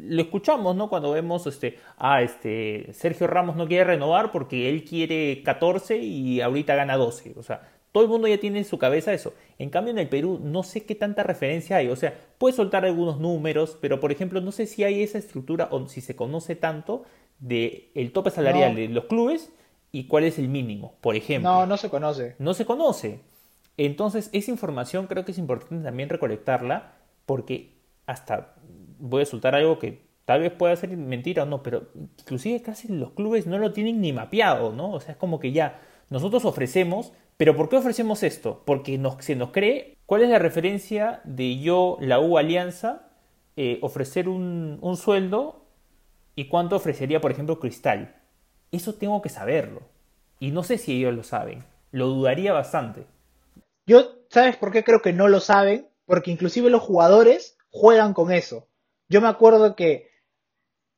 [0.00, 0.88] lo escuchamos, ¿no?
[0.88, 6.40] Cuando vemos, este, ah, este, Sergio Ramos no quiere renovar porque él quiere 14 y
[6.40, 7.34] ahorita gana 12.
[7.36, 9.32] O sea, todo el mundo ya tiene en su cabeza eso.
[9.60, 11.86] En cambio, en el Perú no sé qué tanta referencia hay.
[11.86, 15.68] O sea, puedes soltar algunos números, pero por ejemplo, no sé si hay esa estructura
[15.70, 17.04] o si se conoce tanto
[17.38, 18.80] de el tope salarial No.
[18.80, 19.52] de los clubes
[19.92, 22.34] y cuál es el mínimo, por ejemplo No, no se conoce.
[22.40, 23.20] no se conoce.
[23.76, 26.99] Entonces, esa información creo que es importante también recolectarla
[27.30, 27.76] porque
[28.06, 28.56] hasta
[28.98, 32.88] voy a soltar algo que tal vez pueda ser mentira o no, pero inclusive casi
[32.88, 34.90] los clubes no lo tienen ni mapeado, ¿no?
[34.90, 38.64] O sea, es como que ya nosotros ofrecemos, pero ¿por qué ofrecemos esto?
[38.66, 43.12] Porque nos, se nos cree cuál es la referencia de yo, la U Alianza,
[43.54, 45.66] eh, ofrecer un, un sueldo
[46.34, 48.16] y cuánto ofrecería, por ejemplo, Cristal.
[48.72, 49.82] Eso tengo que saberlo.
[50.40, 51.62] Y no sé si ellos lo saben.
[51.92, 53.06] Lo dudaría bastante.
[53.86, 55.89] Yo, ¿sabes por qué creo que no lo saben?
[56.10, 58.66] Porque inclusive los jugadores juegan con eso.
[59.08, 60.10] Yo me acuerdo que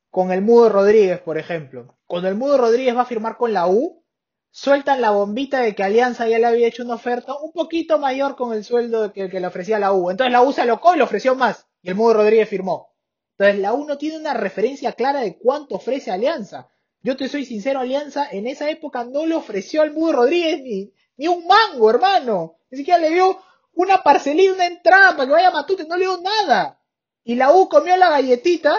[0.09, 3.67] con el Mudo Rodríguez, por ejemplo, cuando el Mudo Rodríguez va a firmar con la
[3.67, 4.07] U,
[4.51, 8.37] sueltan la bombita de que Alianza ya le había hecho una oferta un poquito mayor
[8.37, 10.11] con el sueldo que, que le ofrecía la U.
[10.11, 11.67] Entonces la U se alocó y le ofreció más.
[11.83, 12.95] Y el Mudo Rodríguez firmó.
[13.37, 16.71] Entonces la U no tiene una referencia clara de cuánto ofrece Alianza.
[17.03, 20.91] Yo te soy sincero, Alianza en esa época no le ofreció al Mudo Rodríguez ni,
[21.19, 22.57] ni un mango, hermano.
[22.71, 23.39] Ni siquiera le dio
[23.75, 26.81] una parcelita, una entrada para que vaya Matute, no le dio nada.
[27.25, 28.75] Y la U comió la galletita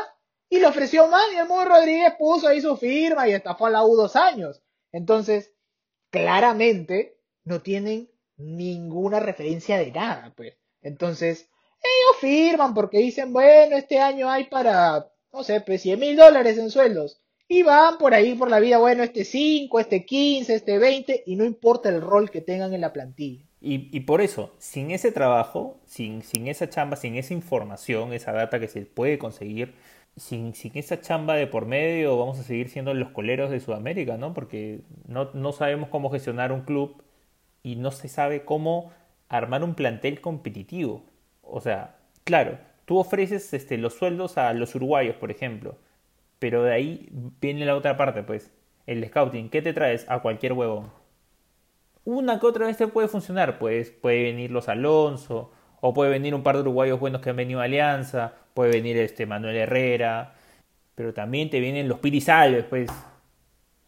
[0.50, 3.72] y le ofreció más y el Mudo Rodríguez puso ahí su firma y estafó a
[3.72, 4.62] la U dos años.
[4.92, 5.52] Entonces,
[6.10, 10.58] claramente no tienen ninguna referencia de nada, pues.
[10.82, 11.50] Entonces,
[11.82, 16.58] ellos firman porque dicen, bueno, este año hay para, no sé, pues 100 mil dólares
[16.58, 17.20] en sueldos.
[17.48, 21.36] Y van por ahí por la vida, bueno, este 5, este 15, este 20, y
[21.36, 23.46] no importa el rol que tengan en la plantilla.
[23.66, 28.34] Y, y por eso, sin ese trabajo, sin, sin esa chamba, sin esa información, esa
[28.34, 29.74] data que se puede conseguir,
[30.18, 34.18] sin, sin esa chamba de por medio, vamos a seguir siendo los coleros de Sudamérica,
[34.18, 34.34] ¿no?
[34.34, 37.04] Porque no, sabemos cómo gestionar un club
[37.64, 38.92] y no se sabe cómo
[39.30, 41.06] armar un plantel competitivo.
[41.42, 45.78] O sea, claro, tú ofreces este, los sueldos a los uruguayos, por ejemplo,
[46.40, 47.10] pero de ahí
[47.42, 48.52] viene la otra parte, pues,
[48.88, 49.50] el scouting.
[49.50, 50.06] ¿Qué te traes?
[50.10, 50.92] A cualquier huevón.
[52.06, 55.52] Una que otra vez te puede funcionar, pues puede venir los Alonso,
[55.82, 58.98] o puede venir un par de uruguayos buenos que han venido a Alianza, puede venir
[58.98, 60.36] este Manuel Herrera,
[60.96, 62.90] pero también te vienen los Pirisalves, pues.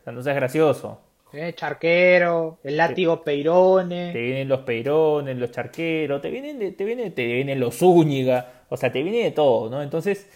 [0.01, 1.01] O sea, no seas gracioso.
[1.33, 1.53] ¿eh?
[1.55, 4.13] Charquero, el látigo Te Peirone.
[4.21, 8.77] vienen los Peirones, los Charqueros, te vienen, de- te vienen, te vienen los Zúñiga, o
[8.77, 9.81] sea, te viene de todo, ¿no?
[9.83, 10.27] Entonces,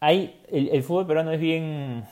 [0.00, 2.04] hay, el, el fútbol peruano es bien,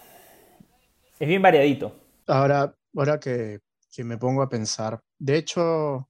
[1.19, 1.93] es bien variadito.
[2.27, 3.61] Ahora, ahora que,
[3.95, 6.09] que me pongo a pensar, de hecho,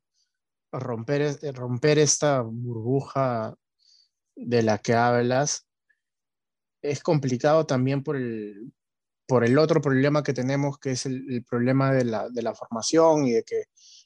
[0.72, 3.54] romper, es- romper esta burbuja
[4.36, 5.66] de la que hablas
[6.82, 8.72] es complicado también por el,
[9.26, 13.26] por el otro problema que tenemos, que es el, problema de la, de la formación
[13.26, 13.64] y de que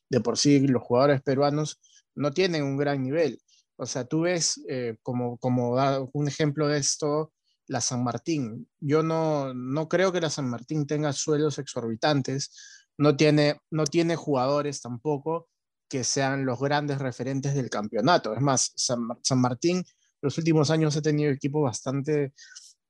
[0.08, 1.80] de por sí los jugadores peruanos
[2.14, 3.40] no tienen un gran nivel.
[3.76, 5.72] O sea, tú ves, eh, como, como
[6.12, 7.32] un ejemplo de esto,
[7.66, 8.68] la San Martín.
[8.80, 12.50] Yo no, no creo que la San Martín tenga sueldos exorbitantes,
[12.98, 15.48] no tiene, no tiene jugadores tampoco
[15.88, 18.34] que sean los grandes referentes del campeonato.
[18.34, 19.84] Es más, San, Mar- San Martín
[20.20, 22.34] los últimos años ha tenido equipos bastante,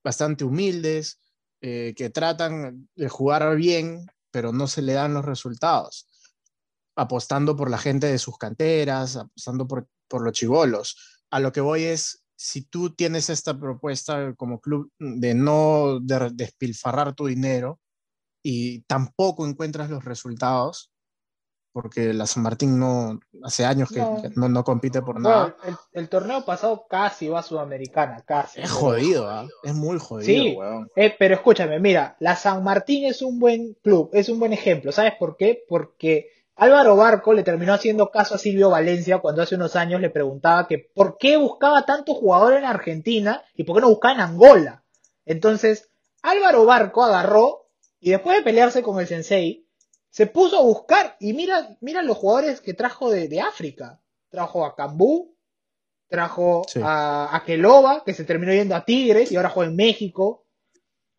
[0.03, 1.21] bastante humildes,
[1.61, 6.09] eh, que tratan de jugar bien, pero no se le dan los resultados,
[6.97, 10.97] apostando por la gente de sus canteras, apostando por, por los chivolos.
[11.31, 16.31] A lo que voy es, si tú tienes esta propuesta como club de no de-
[16.33, 17.81] despilfarrar tu dinero
[18.43, 20.91] y tampoco encuentras los resultados,
[21.73, 24.21] porque la San Martín no, hace años que No.
[24.23, 25.57] que no, no compite por Bueno, nada.
[25.65, 28.61] el, el torneo pasado casi va a Sudamericana, casi.
[28.61, 29.47] Es jodido, ¿ah?
[29.63, 30.57] Es muy jodido, Sí.
[30.57, 30.91] weón.
[30.97, 34.91] Eh, pero escúchame, mira, la San Martín es un buen club, es un buen ejemplo.
[34.93, 35.63] ¿Sabes por qué?
[35.69, 40.11] Porque Álvaro Barco le terminó haciendo caso a Silvio Valencia cuando hace unos años le
[40.11, 44.21] preguntaba que por qué buscaba tanto jugador en Argentina y por qué no buscaba en
[44.21, 44.83] Angola.
[45.25, 45.89] Entonces,
[46.23, 47.68] Álvaro Barco agarró
[48.01, 49.67] y después de pelearse con el Sensei,
[50.11, 54.01] se puso a buscar y mira, mira los jugadores que trajo de, de África.
[54.31, 55.35] Trajo a Cambú,
[56.09, 56.81] trajo Sí.
[56.83, 60.45] a, a Keloba, que se terminó yendo a Tigres y ahora juega en México.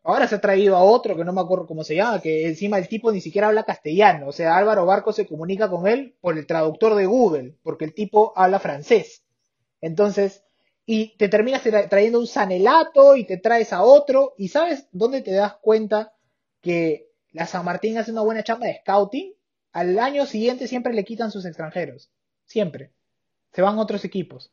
[0.02, 2.78] Ahora se ha traído a otro que no me acuerdo cómo se llama, que encima
[2.78, 4.28] el tipo ni siquiera habla castellano.
[4.28, 7.94] O sea, Álvaro Barco se comunica con él por el traductor de Google, porque el
[7.94, 9.22] tipo habla francés.
[9.80, 10.42] Entonces,
[10.86, 14.34] y te terminas tra- trayendo un sanelato y te traes a otro.
[14.38, 16.14] ¿Y sabes dónde te das cuenta
[16.60, 19.34] que la San Martín hace una buena chamba de scouting?
[19.72, 22.10] Al año siguiente siempre le quitan sus extranjeros.
[22.46, 22.92] Siempre.
[23.52, 24.52] Se van otros equipos.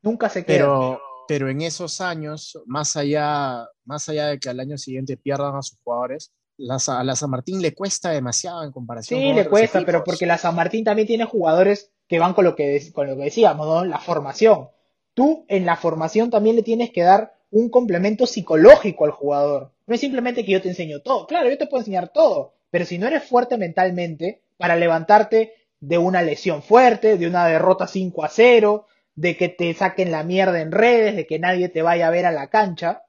[0.00, 0.58] Nunca se quedan.
[0.58, 5.54] Pero, pero en esos años, más allá, más allá de que al año siguiente pierdan
[5.56, 9.36] a sus jugadores, la a la San Martín le cuesta demasiado en comparación Sí, con
[9.36, 12.90] le cuesta, pero porque la San Martín también tiene jugadores que van con lo que,
[12.92, 13.84] con lo que decíamos, ¿no?
[13.84, 14.68] La formación.
[15.14, 19.70] Tú en la formación también le tienes que dar un complemento psicológico al jugador.
[19.86, 21.26] No es simplemente que yo te enseño todo.
[21.26, 25.98] Claro, yo te puedo enseñar todo, pero si no eres fuerte mentalmente para levantarte de
[25.98, 30.60] una lesión fuerte, de una derrota 5 a 0, de que te saquen la mierda
[30.60, 33.02] en redes, de que nadie te vaya a ver a la cancha,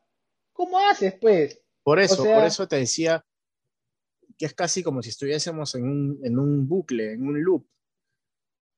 [0.51, 1.61] ¿cómo haces, pues?
[1.83, 3.23] Por eso, sea- por eso te decía
[4.37, 7.65] que es casi como si estuviésemos en un, en un bucle, en un loop.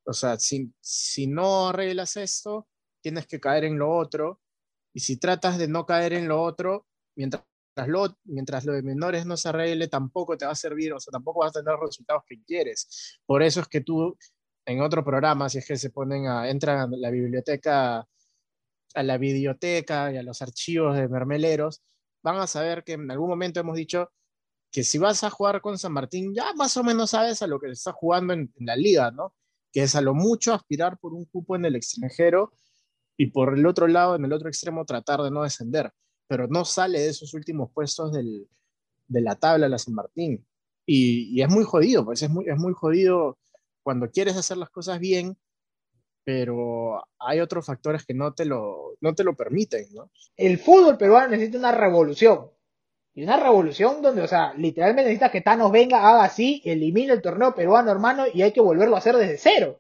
[0.05, 2.68] O sea, si, si no arreglas esto,
[3.01, 4.39] tienes que caer en lo otro.
[4.96, 6.88] Y si tratas de no caer en lo otro,
[7.18, 7.43] mientras
[7.86, 11.12] lo, mientras lo de menores no se arregle, tampoco te va a servir, o sea,
[11.12, 13.20] tampoco vas a tener los resultados que quieres.
[13.26, 14.18] Por eso es que tú,
[14.66, 18.08] en otro programa, si es que se ponen a, entran a la biblioteca,
[18.93, 21.84] a la biblioteca y a los archivos de mermeleros,
[22.24, 24.14] van a saber que en algún momento hemos dicho
[24.72, 27.60] que si vas a jugar con San Martín, ya más o menos sabes a lo
[27.60, 29.34] que estás jugando en, en la liga, ¿no?
[29.74, 32.54] Que es a lo mucho aspirar por un cupo en el extranjero
[33.18, 35.91] y por el otro lado, en el otro extremo, tratar de no descender.
[36.28, 40.45] Pero no sale de esos últimos puestos de la tabla la San Martín.
[40.86, 43.38] Y, es muy jodido, pues es muy, es muy jodido
[43.84, 45.38] cuando quieres hacer las cosas bien,
[46.24, 50.09] pero hay otros factores que no te lo, no te lo permiten, ¿no?
[50.38, 52.49] el fútbol peruano necesita una revolución.
[53.13, 57.22] Y una revolución donde, o sea, literalmente necesita que Thanos venga, haga así, elimine el
[57.22, 59.80] torneo peruano, hermano, y hay que volverlo a hacer desde cero.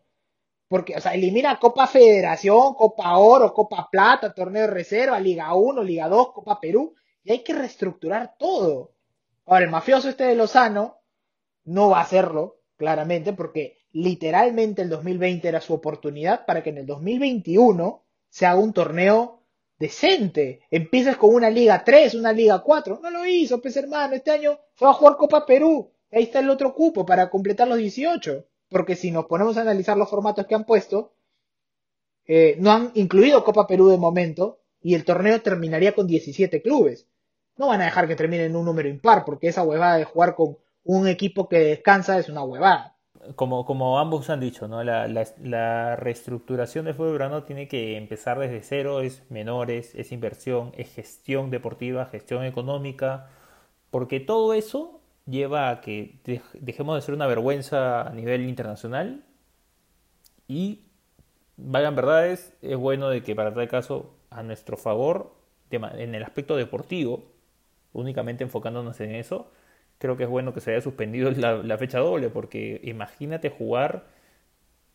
[0.67, 5.83] Porque, o sea, elimina Copa Federación, Copa Oro, Copa Plata, Torneo de Reserva, Liga 1,
[5.83, 8.95] Liga 2, Copa Perú, y hay que reestructurar todo.
[9.45, 11.01] Ahora, el mafioso este de Lozano
[11.65, 16.79] no va a hacerlo, claramente, porque literalmente el 2020 era su oportunidad para que en
[16.79, 19.43] el 2021 se haga un torneo
[19.77, 20.61] decente.
[20.69, 22.99] Empiezas con una Liga 3, una Liga 4.
[23.01, 24.15] No lo hizo, pues hermano.
[24.15, 25.91] Este año se va a jugar Copa Perú.
[26.11, 28.45] Ahí está el otro cupo para completar los 18.
[28.69, 31.13] Porque si nos ponemos a analizar los formatos que han puesto,
[32.27, 37.07] eh, no han incluido Copa Perú de momento y el torneo terminaría con 17 clubes.
[37.57, 40.35] No van a dejar que termine en un número impar, porque esa huevada de jugar
[40.35, 42.97] con un equipo que descansa es una huevada.
[43.35, 44.83] Como, como ambos han dicho, ¿no?
[44.83, 50.11] La, la- la reestructuración del fútbol peruano tiene que empezar desde cero, es menores, es
[50.11, 53.29] inversión, es gestión deportiva, gestión económica,
[53.91, 59.25] porque todo eso lleva a que dej- dejemos de ser una vergüenza a nivel internacional
[60.47, 60.85] y,
[61.57, 65.35] valgan verdades, es bueno de que para tal caso, a nuestro favor,
[65.71, 67.31] en el aspecto deportivo,
[67.93, 69.51] únicamente enfocándonos en eso,
[69.97, 74.07] creo que es bueno que se haya suspendido la, fecha doble, porque imagínate jugar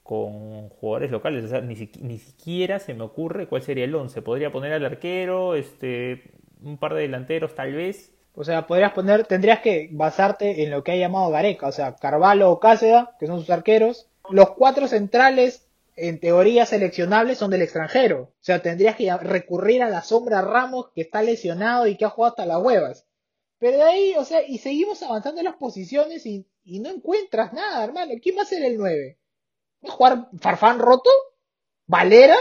[0.03, 4.23] con jugadores locales, o sea, ni, ni siquiera se me ocurre cuál sería el 11.
[4.23, 8.13] Podría poner al arquero, este, un par de delanteros tal vez.
[8.41, 11.97] O sea, podrías poner, tendrías que basarte en lo que ha llamado Gareca, o sea,
[11.97, 14.09] Carvalho o Cáceda, que son sus arqueros.
[14.31, 18.23] Los cuatro centrales, en teoría seleccionables, son del extranjero.
[18.23, 22.09] O sea, tendrías que recurrir a la sombra Ramos, que está lesionado y que ha
[22.09, 23.05] jugado hasta las huevas.
[23.59, 27.53] Pero de ahí, o sea, y seguimos avanzando en las posiciones y, y no encuentras
[27.53, 28.15] nada, hermano.
[28.23, 29.19] ¿Quién va a ser el 9?
[29.85, 31.11] ¿Va a jugar Farfán roto?
[31.87, 32.39] ¿Valera?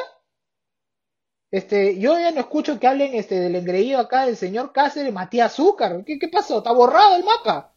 [1.52, 5.54] Este, yo ya no escucho que hablen este, del engreído acá del señor Cáceres, Matías
[5.54, 6.04] Azúcar.
[6.06, 6.60] ¿Qué, qué pasó?
[6.60, 7.74] ¿Está borrado el mapa?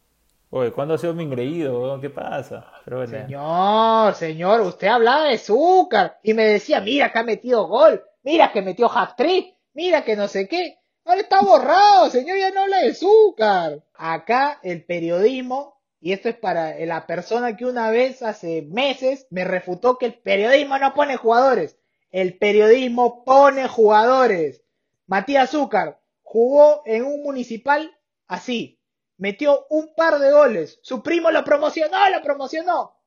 [0.51, 1.81] Oye, ¿cuándo ha sido mi ingreído?
[1.81, 2.01] weón?
[2.01, 2.71] ¿Qué pasa?
[2.85, 7.67] Pero bueno, Señor, señor, usted hablaba de Azúcar y me decía, mira que ha metido
[7.67, 10.77] gol, mira que metió hat-trick, mira que no sé qué.
[11.05, 13.81] Ahora está borrado, señor, ya no habla de Azúcar.
[13.95, 19.45] Acá el periodismo y esto es para la persona que una vez hace meses me
[19.45, 21.79] refutó que el periodismo no pone jugadores.
[22.13, 24.61] El periodismo pone jugadores.
[25.07, 27.89] Matías Zúcar jugó en un municipal
[28.27, 28.79] así.
[29.17, 30.77] Metió un par de goles.
[30.83, 32.99] Su primo lo promocionó, lo promocionó.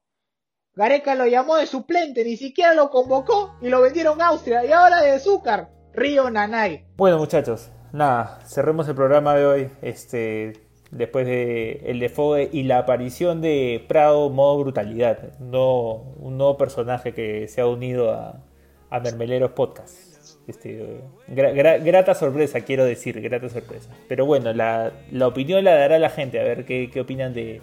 [0.74, 4.64] Gareca lo llamó de suplente, ni siquiera lo convocó y lo vendieron a Austria.
[4.64, 6.84] Y ahora de Zúcar, Río Nanay.
[6.96, 9.70] Bueno muchachos, nada, cerremos el programa de hoy.
[9.82, 16.56] Este, después de el defogue y la aparición de Prado modo brutalidad, no, un nuevo
[16.56, 18.42] personaje que se ha unido a,
[18.90, 20.16] a Mermeleros Podcast.
[20.46, 23.90] Este, grata sorpresa, quiero decir, grata sorpresa.
[24.08, 27.60] Pero bueno, la, opinión la dará la gente, a ver qué, qué opinan de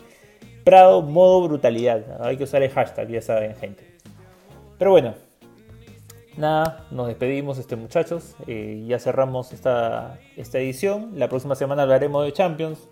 [0.63, 2.21] Prado modo brutalidad.
[2.21, 3.83] Hay que usar el hashtag, ya saben, gente.
[4.77, 5.13] Pero bueno,
[6.37, 8.35] nada, nos despedimos, este muchachos.
[8.47, 11.11] Eh, ya cerramos esta, esta edición.
[11.15, 12.87] La próxima semana hablaremos de Champions.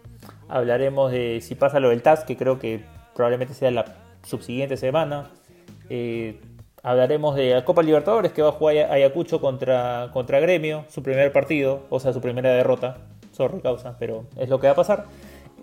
[0.50, 2.84] Hablaremos de si pasa lo del TAS, que creo que
[3.16, 3.86] probablemente sea la
[4.24, 5.30] subsiguiente semana.
[5.90, 6.42] Eh,
[6.84, 11.32] hablaremos de la Copa Libertadores, que va a jugar Ayacucho contra, contra Gremio, su primer
[11.32, 12.98] partido, o sea, su primera derrota.
[13.32, 15.06] Sorry, causa, pero es lo que va a pasar.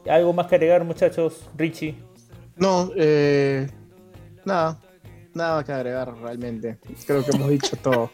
[0.09, 1.49] ¿Algo más que agregar, muchachos?
[1.57, 1.97] Richie.
[2.57, 3.69] No, eh,
[4.45, 4.79] nada,
[5.35, 6.79] nada que agregar realmente.
[7.07, 8.11] Creo que hemos dicho todo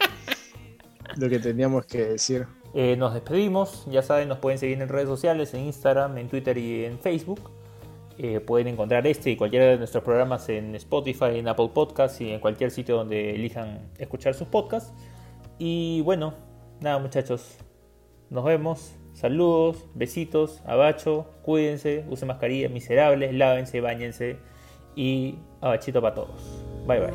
[1.16, 2.46] lo que teníamos que decir.
[2.74, 6.58] Eh, nos despedimos, ya saben, nos pueden seguir en redes sociales, en Instagram, en Twitter
[6.58, 7.40] y en Facebook.
[8.16, 12.30] Eh, pueden encontrar este y cualquiera de nuestros programas en Spotify, en Apple Podcasts y
[12.30, 14.92] en cualquier sitio donde elijan escuchar sus podcasts.
[15.58, 16.34] Y bueno,
[16.80, 17.58] nada muchachos,
[18.30, 18.94] nos vemos.
[19.14, 24.38] Saludos, besitos, abacho, cuídense, usen mascarilla, miserables, lávense, bañense
[24.96, 26.64] y abachito para todos.
[26.86, 27.10] Bye bye.